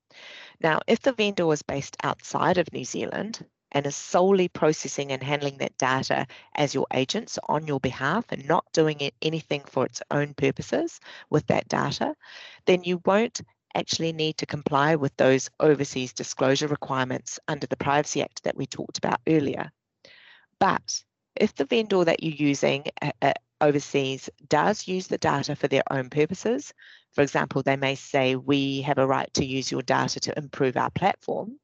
Now, 0.62 0.82
if 0.88 1.00
the 1.02 1.14
vendor 1.14 1.52
is 1.54 1.62
based 1.62 1.96
outside 2.04 2.58
of 2.58 2.72
New 2.74 2.84
Zealand 2.84 3.46
and 3.72 3.86
is 3.86 3.96
solely 3.96 4.50
processing 4.50 5.14
and 5.14 5.24
handling 5.24 5.58
that 5.60 5.78
data 5.78 6.28
as 6.54 6.74
your 6.74 6.88
agents 6.94 7.40
on 7.48 7.66
your 7.66 7.80
behalf 7.80 8.26
and 8.30 8.46
not 8.46 8.66
doing 8.74 9.00
it, 9.00 9.14
anything 9.22 9.62
for 9.66 9.86
its 9.86 10.02
own 10.12 10.34
purposes 10.34 11.00
with 11.30 11.48
that 11.48 11.70
data, 11.70 12.14
then 12.66 12.84
you 12.84 13.02
won't 13.06 13.40
actually 13.76 14.14
need 14.14 14.38
to 14.38 14.46
comply 14.46 14.96
with 14.96 15.16
those 15.18 15.50
overseas 15.60 16.14
disclosure 16.14 16.68
requirements 16.68 17.40
under 17.48 17.68
the 17.68 17.78
Privacy 17.78 18.22
Act 18.22 18.44
that 18.44 18.58
we 18.58 18.66
talked 18.66 18.98
about 18.98 19.20
earlier. 19.28 19.70
But 20.60 21.04
if 21.36 21.54
the 21.54 21.66
vendor 21.66 22.04
that 22.06 22.24
you're 22.24 22.48
using 22.50 22.86
uh, 23.02 23.12
uh, 23.22 23.34
overseas 23.62 24.30
does 24.48 24.88
use 24.88 25.08
the 25.08 25.18
data 25.18 25.56
for 25.56 25.68
their 25.68 25.84
own 25.92 26.10
purposes, 26.10 26.74
for 27.14 27.22
example, 27.22 27.62
they 27.62 27.76
may 27.76 27.96
say, 27.96 28.36
we 28.36 28.82
have 28.82 28.98
a 28.98 29.08
right 29.08 29.34
to 29.36 29.46
use 29.46 29.72
your 29.72 29.82
data 29.82 30.20
to 30.22 30.38
improve 30.38 30.78
our 30.78 30.92
platform, 30.92 31.60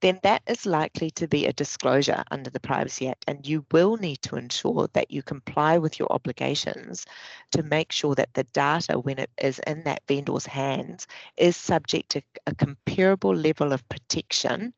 then 0.00 0.18
that 0.22 0.42
is 0.46 0.64
likely 0.66 1.10
to 1.12 1.28
be 1.28 1.46
a 1.46 1.52
disclosure 1.52 2.22
under 2.30 2.50
the 2.50 2.60
Privacy 2.60 3.08
Act. 3.08 3.24
And 3.28 3.46
you 3.46 3.64
will 3.70 3.96
need 3.96 4.22
to 4.22 4.36
ensure 4.36 4.88
that 4.94 5.10
you 5.10 5.22
comply 5.22 5.78
with 5.78 5.98
your 5.98 6.10
obligations 6.12 7.06
to 7.52 7.62
make 7.62 7.92
sure 7.92 8.14
that 8.14 8.32
the 8.34 8.44
data, 8.44 8.98
when 8.98 9.18
it 9.18 9.30
is 9.40 9.60
in 9.66 9.84
that 9.84 10.02
vendor's 10.08 10.46
hands, 10.46 11.06
is 11.36 11.56
subject 11.56 12.10
to 12.10 12.22
a 12.46 12.54
comparable 12.54 13.34
level 13.34 13.72
of 13.72 13.86
protection 13.88 14.72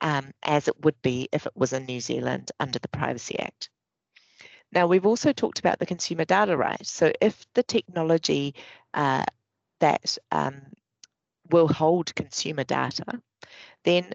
um, 0.00 0.32
as 0.42 0.68
it 0.68 0.84
would 0.84 1.00
be 1.02 1.28
if 1.32 1.46
it 1.46 1.52
was 1.56 1.72
in 1.72 1.86
New 1.86 2.00
Zealand 2.00 2.50
under 2.60 2.78
the 2.78 2.88
Privacy 2.88 3.38
Act. 3.38 3.70
Now, 4.72 4.86
we've 4.86 5.06
also 5.06 5.32
talked 5.32 5.58
about 5.58 5.78
the 5.78 5.86
consumer 5.86 6.24
data 6.24 6.56
right. 6.56 6.84
So 6.86 7.12
if 7.20 7.44
the 7.54 7.62
technology 7.62 8.54
uh, 8.94 9.24
that 9.80 10.16
um, 10.30 10.62
will 11.50 11.68
hold 11.68 12.14
consumer 12.14 12.64
data, 12.64 13.20
then 13.84 14.12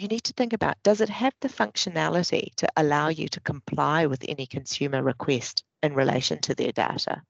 you 0.00 0.08
need 0.08 0.24
to 0.24 0.32
think 0.32 0.52
about 0.52 0.82
does 0.82 1.00
it 1.00 1.08
have 1.08 1.34
the 1.40 1.48
functionality 1.48 2.54
to 2.56 2.68
allow 2.76 3.08
you 3.08 3.28
to 3.28 3.40
comply 3.40 4.06
with 4.06 4.24
any 4.28 4.46
consumer 4.46 5.02
request 5.02 5.64
in 5.82 5.94
relation 5.94 6.40
to 6.40 6.54
their 6.54 6.72
data? 6.72 7.22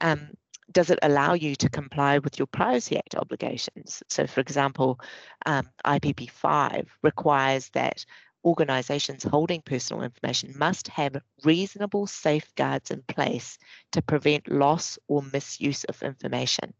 Um, 0.00 0.30
does 0.70 0.90
it 0.90 0.98
allow 1.02 1.32
you 1.32 1.56
to 1.56 1.70
comply 1.70 2.18
with 2.18 2.38
your 2.38 2.46
Privacy 2.46 2.96
Act 2.96 3.14
obligations? 3.14 4.02
So, 4.08 4.26
for 4.26 4.40
example, 4.40 5.00
um, 5.46 5.68
IPP 5.84 6.30
5 6.30 6.88
requires 7.02 7.70
that 7.70 8.04
organisations 8.44 9.24
holding 9.24 9.62
personal 9.62 10.02
information 10.02 10.54
must 10.56 10.88
have 10.88 11.20
reasonable 11.44 12.06
safeguards 12.06 12.90
in 12.90 13.02
place 13.02 13.58
to 13.92 14.02
prevent 14.02 14.50
loss 14.50 14.98
or 15.08 15.22
misuse 15.22 15.84
of 15.84 16.02
information. 16.02 16.74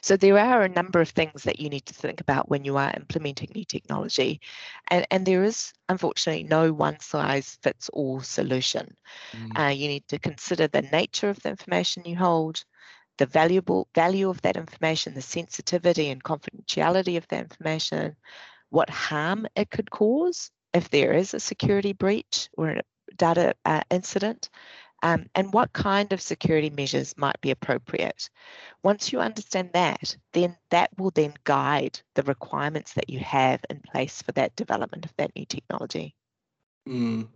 So 0.00 0.16
there 0.16 0.38
are 0.38 0.62
a 0.62 0.68
number 0.68 1.00
of 1.00 1.08
things 1.08 1.44
that 1.44 1.60
you 1.60 1.68
need 1.68 1.86
to 1.86 1.94
think 1.94 2.20
about 2.20 2.48
when 2.48 2.64
you 2.64 2.76
are 2.76 2.92
implementing 2.96 3.50
new 3.54 3.64
technology. 3.64 4.40
And, 4.88 5.06
and 5.10 5.26
there 5.26 5.44
is, 5.44 5.72
unfortunately, 5.88 6.44
no 6.44 6.72
one 6.72 7.00
size 7.00 7.58
fits 7.62 7.88
all 7.90 8.20
solution. 8.20 8.96
Mm. 9.32 9.58
Uh, 9.58 9.70
you 9.70 9.88
need 9.88 10.06
to 10.08 10.18
consider 10.18 10.68
the 10.68 10.82
nature 10.82 11.28
of 11.28 11.40
the 11.40 11.50
information 11.50 12.04
you 12.04 12.16
hold, 12.16 12.64
the 13.18 13.26
valuable 13.26 13.88
value 13.94 14.28
of 14.28 14.42
that 14.42 14.56
information, 14.56 15.14
the 15.14 15.22
sensitivity 15.22 16.10
and 16.10 16.22
confidentiality 16.22 17.16
of 17.16 17.26
that 17.28 17.42
information, 17.42 18.16
what 18.70 18.90
harm 18.90 19.46
it 19.54 19.70
could 19.70 19.90
cause 19.90 20.50
if 20.72 20.90
there 20.90 21.12
is 21.12 21.32
a 21.32 21.40
security 21.40 21.92
breach 21.92 22.48
or 22.56 22.70
a 22.70 22.82
data 23.16 23.54
uh, 23.64 23.82
incident, 23.90 24.50
um, 25.04 25.26
and 25.34 25.52
what 25.52 25.72
kind 25.74 26.14
of 26.14 26.20
security 26.20 26.70
measures 26.70 27.14
might 27.18 27.38
be 27.42 27.50
appropriate. 27.50 28.30
Once 28.82 29.12
you 29.12 29.20
understand 29.20 29.68
that, 29.74 30.16
then 30.32 30.56
that 30.70 30.90
will 30.96 31.10
then 31.10 31.34
guide 31.44 32.00
the 32.14 32.22
requirements 32.22 32.94
that 32.94 33.10
you 33.10 33.18
have 33.20 33.60
in 33.68 33.80
place 33.80 34.22
for 34.22 34.32
that 34.32 34.56
development 34.56 35.04
of 35.04 35.12
that 35.18 35.30
new 35.36 35.44
technology. 35.44 36.14
Mm. 36.88 37.28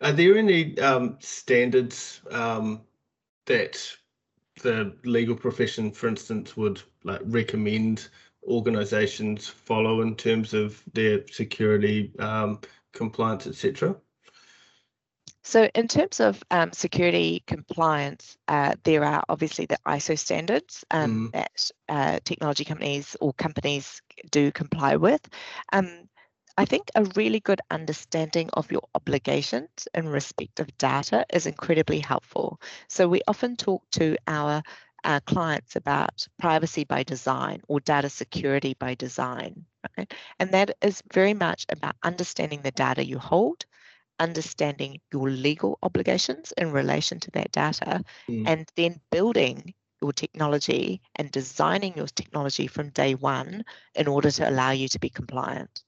Are 0.00 0.12
there 0.12 0.38
any 0.38 0.78
um, 0.78 1.16
standards 1.18 2.22
um, 2.30 2.82
that 3.46 3.84
the 4.62 4.94
legal 5.04 5.34
profession, 5.34 5.90
for 5.90 6.06
instance, 6.06 6.56
would 6.56 6.80
like 7.02 7.20
recommend 7.24 8.10
organizations 8.44 9.48
follow 9.48 10.02
in 10.02 10.14
terms 10.14 10.54
of 10.54 10.80
their 10.92 11.26
security 11.26 12.12
um, 12.20 12.60
compliance, 12.92 13.48
etc.? 13.48 13.96
So, 15.44 15.68
in 15.74 15.88
terms 15.88 16.20
of 16.20 16.42
um, 16.50 16.72
security 16.72 17.42
compliance, 17.46 18.36
uh, 18.46 18.74
there 18.84 19.04
are 19.04 19.24
obviously 19.28 19.66
the 19.66 19.78
ISO 19.86 20.16
standards 20.16 20.84
um, 20.90 21.30
mm. 21.30 21.32
that 21.32 21.70
uh, 21.88 22.20
technology 22.24 22.64
companies 22.64 23.16
or 23.20 23.32
companies 23.34 24.00
do 24.30 24.52
comply 24.52 24.96
with. 24.96 25.20
Um, 25.72 26.08
I 26.56 26.64
think 26.64 26.90
a 26.94 27.04
really 27.16 27.40
good 27.40 27.60
understanding 27.70 28.50
of 28.52 28.70
your 28.70 28.82
obligations 28.94 29.88
in 29.94 30.08
respect 30.08 30.60
of 30.60 30.76
data 30.78 31.24
is 31.32 31.46
incredibly 31.46 31.98
helpful. 31.98 32.60
So, 32.88 33.08
we 33.08 33.22
often 33.26 33.56
talk 33.56 33.82
to 33.92 34.16
our 34.28 34.62
uh, 35.04 35.20
clients 35.26 35.76
about 35.76 36.26
privacy 36.38 36.84
by 36.84 37.02
design 37.02 37.60
or 37.68 37.80
data 37.80 38.08
security 38.08 38.76
by 38.78 38.94
design. 38.94 39.64
Right? 39.96 40.12
And 40.38 40.52
that 40.52 40.76
is 40.80 41.02
very 41.12 41.34
much 41.34 41.66
about 41.68 41.96
understanding 42.02 42.62
the 42.62 42.70
data 42.70 43.04
you 43.04 43.18
hold, 43.18 43.64
understanding 44.18 45.00
your 45.12 45.30
legal 45.30 45.78
obligations 45.82 46.52
in 46.56 46.72
relation 46.72 47.20
to 47.20 47.30
that 47.32 47.52
data, 47.52 48.04
mm. 48.28 48.44
and 48.46 48.70
then 48.76 49.00
building 49.10 49.74
your 50.00 50.12
technology 50.12 51.00
and 51.16 51.30
designing 51.30 51.96
your 51.96 52.08
technology 52.08 52.66
from 52.66 52.90
day 52.90 53.14
one 53.14 53.64
in 53.94 54.08
order 54.08 54.30
to 54.30 54.48
allow 54.48 54.70
you 54.70 54.88
to 54.88 54.98
be 54.98 55.08
compliant. 55.08 55.82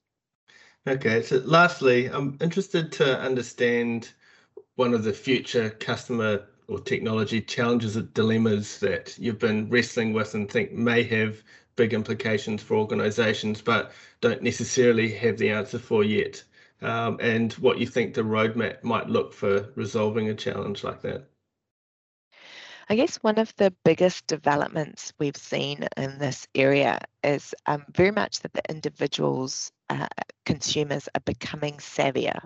Okay, 0.87 1.21
so 1.21 1.37
lastly, 1.45 2.07
I'm 2.07 2.37
interested 2.41 2.91
to 2.93 3.19
understand 3.19 4.13
one 4.75 4.93
of 4.93 5.03
the 5.03 5.13
future 5.13 5.69
customer 5.69 6.45
or 6.67 6.79
technology 6.79 7.41
challenges 7.41 7.97
or 7.97 8.03
dilemmas 8.03 8.79
that 8.79 9.17
you've 9.17 9.39
been 9.39 9.69
wrestling 9.69 10.13
with 10.13 10.33
and 10.33 10.49
think 10.49 10.71
may 10.71 11.03
have 11.03 11.43
big 11.75 11.93
implications 11.93 12.63
for 12.63 12.75
organizations, 12.75 13.61
but 13.61 13.91
don't 14.21 14.41
necessarily 14.41 15.11
have 15.11 15.37
the 15.37 15.49
answer 15.49 15.79
for 15.79 16.03
yet. 16.03 16.43
Um, 16.85 17.17
and 17.19 17.51
what 17.53 17.79
you 17.79 17.87
think 17.87 18.13
the 18.13 18.21
roadmap 18.21 18.83
might 18.83 19.09
look 19.09 19.33
for 19.33 19.71
resolving 19.75 20.29
a 20.29 20.35
challenge 20.35 20.83
like 20.83 21.01
that. 21.01 21.27
I 22.87 22.95
guess 22.95 23.15
one 23.17 23.39
of 23.39 23.55
the 23.55 23.73
biggest 23.83 24.27
developments 24.27 25.11
we've 25.17 25.35
seen 25.35 25.87
in 25.97 26.19
this 26.19 26.47
area 26.53 26.99
is 27.23 27.55
um, 27.65 27.83
very 27.95 28.11
much 28.11 28.41
that 28.41 28.53
the 28.53 28.61
individuals, 28.69 29.71
uh, 29.89 30.07
consumers, 30.45 31.09
are 31.15 31.21
becoming 31.21 31.77
savvier 31.77 32.37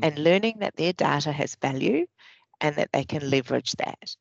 and 0.00 0.18
learning 0.18 0.60
that 0.60 0.76
their 0.76 0.94
data 0.94 1.30
has 1.30 1.56
value 1.56 2.06
and 2.62 2.76
that 2.76 2.92
they 2.92 3.04
can 3.04 3.28
leverage 3.28 3.72
that. 3.72 4.16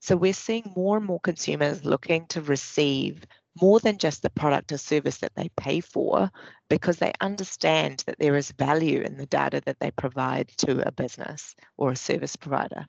So 0.00 0.16
we're 0.16 0.32
seeing 0.32 0.72
more 0.76 0.96
and 0.96 1.06
more 1.06 1.18
consumers 1.18 1.84
looking 1.84 2.26
to 2.28 2.40
receive 2.42 3.24
more 3.60 3.80
than 3.80 3.98
just 3.98 4.22
the 4.22 4.30
product 4.30 4.72
or 4.72 4.78
service 4.78 5.18
that 5.18 5.34
they 5.34 5.48
pay 5.56 5.80
for 5.80 6.30
because 6.68 6.98
they 6.98 7.12
understand 7.20 8.02
that 8.06 8.18
there 8.18 8.36
is 8.36 8.52
value 8.52 9.00
in 9.02 9.16
the 9.16 9.26
data 9.26 9.62
that 9.66 9.78
they 9.80 9.90
provide 9.92 10.48
to 10.58 10.86
a 10.86 10.92
business 10.92 11.54
or 11.76 11.92
a 11.92 11.96
service 11.96 12.36
provider. 12.36 12.86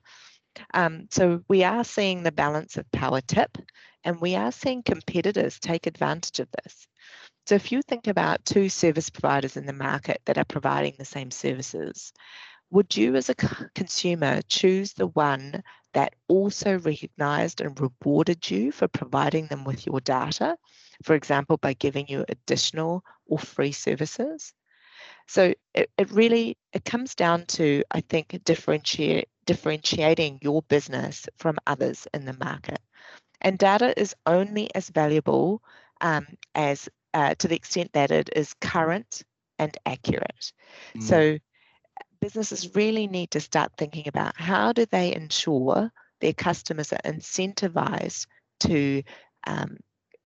Um, 0.74 1.06
so 1.10 1.42
we 1.48 1.64
are 1.64 1.84
seeing 1.84 2.22
the 2.22 2.32
balance 2.32 2.76
of 2.76 2.90
power 2.92 3.20
tip 3.20 3.56
and 4.04 4.20
we 4.20 4.34
are 4.34 4.52
seeing 4.52 4.82
competitors 4.82 5.58
take 5.58 5.86
advantage 5.86 6.40
of 6.40 6.48
this. 6.62 6.86
So 7.46 7.54
if 7.54 7.72
you 7.72 7.82
think 7.82 8.06
about 8.06 8.44
two 8.44 8.68
service 8.68 9.10
providers 9.10 9.56
in 9.56 9.66
the 9.66 9.72
market 9.72 10.20
that 10.26 10.38
are 10.38 10.44
providing 10.44 10.94
the 10.98 11.04
same 11.04 11.30
services, 11.30 12.12
would 12.70 12.96
you 12.96 13.16
as 13.16 13.28
a 13.28 13.34
consumer 13.74 14.40
choose 14.48 14.92
the 14.92 15.08
one 15.08 15.62
that 15.92 16.14
also 16.28 16.78
recognized 16.78 17.60
and 17.60 17.78
rewarded 17.80 18.48
you 18.50 18.72
for 18.72 18.88
providing 18.88 19.46
them 19.46 19.64
with 19.64 19.86
your 19.86 20.00
data, 20.00 20.56
for 21.02 21.14
example, 21.14 21.56
by 21.56 21.72
giving 21.74 22.06
you 22.08 22.24
additional 22.28 23.04
or 23.26 23.38
free 23.38 23.72
services? 23.72 24.52
So 25.26 25.54
it, 25.74 25.90
it 25.96 26.10
really 26.10 26.56
it 26.72 26.84
comes 26.84 27.14
down 27.14 27.46
to, 27.46 27.82
I 27.90 28.00
think, 28.00 28.38
differentiate 28.44 29.28
differentiating 29.46 30.38
your 30.42 30.62
business 30.62 31.28
from 31.38 31.56
others 31.66 32.06
in 32.14 32.24
the 32.24 32.36
market. 32.38 32.80
And 33.40 33.58
data 33.58 33.98
is 33.98 34.14
only 34.26 34.72
as 34.74 34.90
valuable 34.90 35.62
um, 36.00 36.26
as 36.54 36.88
uh, 37.14 37.34
to 37.36 37.48
the 37.48 37.56
extent 37.56 37.92
that 37.94 38.10
it 38.10 38.30
is 38.36 38.54
current 38.60 39.22
and 39.58 39.76
accurate. 39.86 40.52
Mm. 40.96 41.02
So 41.02 41.38
businesses 42.20 42.74
really 42.74 43.06
need 43.06 43.30
to 43.32 43.40
start 43.40 43.72
thinking 43.76 44.08
about 44.08 44.36
how 44.36 44.72
do 44.72 44.86
they 44.86 45.14
ensure 45.14 45.90
their 46.20 46.32
customers 46.32 46.92
are 46.92 47.00
incentivized 47.04 48.26
to 48.60 49.02
um, 49.46 49.78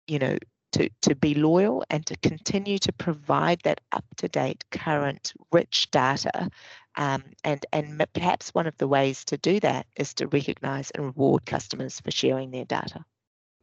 you 0.08 0.20
know 0.20 0.38
to, 0.72 0.90
to 1.02 1.16
be 1.16 1.34
loyal 1.34 1.84
and 1.90 2.06
to 2.06 2.16
continue 2.18 2.78
to 2.80 2.94
provide 2.94 3.60
that 3.64 3.82
up-to-date, 3.92 4.64
current, 4.72 5.34
rich 5.52 5.90
data. 5.92 6.50
Um, 6.96 7.24
and, 7.44 7.66
and 7.74 8.06
perhaps 8.14 8.50
one 8.50 8.68
of 8.68 8.78
the 8.78 8.88
ways 8.88 9.26
to 9.26 9.38
do 9.38 9.60
that 9.62 9.88
is 9.96 10.14
to 10.16 10.28
recognize 10.28 10.92
and 10.92 11.06
reward 11.06 11.46
customers 11.46 12.00
for 12.00 12.12
sharing 12.12 12.52
their 12.52 12.66
data. 12.66 13.04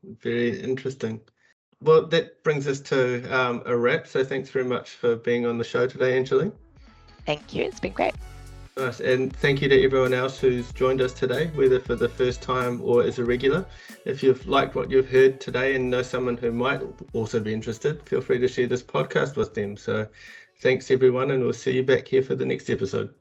Very 0.03 0.61
interesting. 0.61 1.21
Well, 1.81 2.07
that 2.07 2.43
brings 2.43 2.67
us 2.67 2.81
to 2.81 3.23
um, 3.33 3.63
a 3.67 3.77
wrap. 3.77 4.07
So 4.07 4.25
thanks 4.25 4.49
very 4.49 4.65
much 4.65 4.91
for 4.91 5.17
being 5.17 5.47
on 5.47 5.59
the 5.59 5.65
show 5.65 5.87
today, 5.87 6.19
Anchali. 6.21 6.53
Thank 7.27 7.53
you. 7.53 7.65
It's 7.65 7.81
been 7.81 7.93
great. 7.93 8.15
Nice. 8.77 9.01
And 9.01 9.35
thank 9.35 9.63
you 9.63 9.69
to 9.71 9.85
everyone 9.85 10.13
else 10.13 10.39
who's 10.39 10.71
joined 10.73 11.01
us 11.01 11.15
today, 11.15 11.47
whether 11.55 11.81
for 11.81 11.95
the 11.95 12.09
first 12.09 12.43
time 12.43 12.81
or 12.83 13.03
as 13.03 13.19
a 13.19 13.25
regular. 13.25 13.65
If 14.05 14.23
you've 14.23 14.47
liked 14.47 14.75
what 14.75 14.91
you've 14.91 15.09
heard 15.09 15.41
today 15.41 15.75
and 15.75 15.91
know 15.91 16.03
someone 16.03 16.37
who 16.37 16.53
might 16.53 16.83
also 17.15 17.41
be 17.41 17.55
interested, 17.55 18.07
feel 18.07 18.21
free 18.21 18.39
to 18.39 18.49
share 18.49 18.67
this 18.67 18.83
podcast 18.83 19.37
with 19.37 19.55
them. 19.55 19.77
So 19.79 20.07
thanks, 20.61 20.91
everyone, 20.91 21.31
and 21.31 21.43
we'll 21.43 21.55
see 21.55 21.73
you 21.73 21.83
back 21.83 22.07
here 22.07 22.23
for 22.23 22.35
the 22.35 22.45
next 22.45 22.69
episode. 22.69 23.15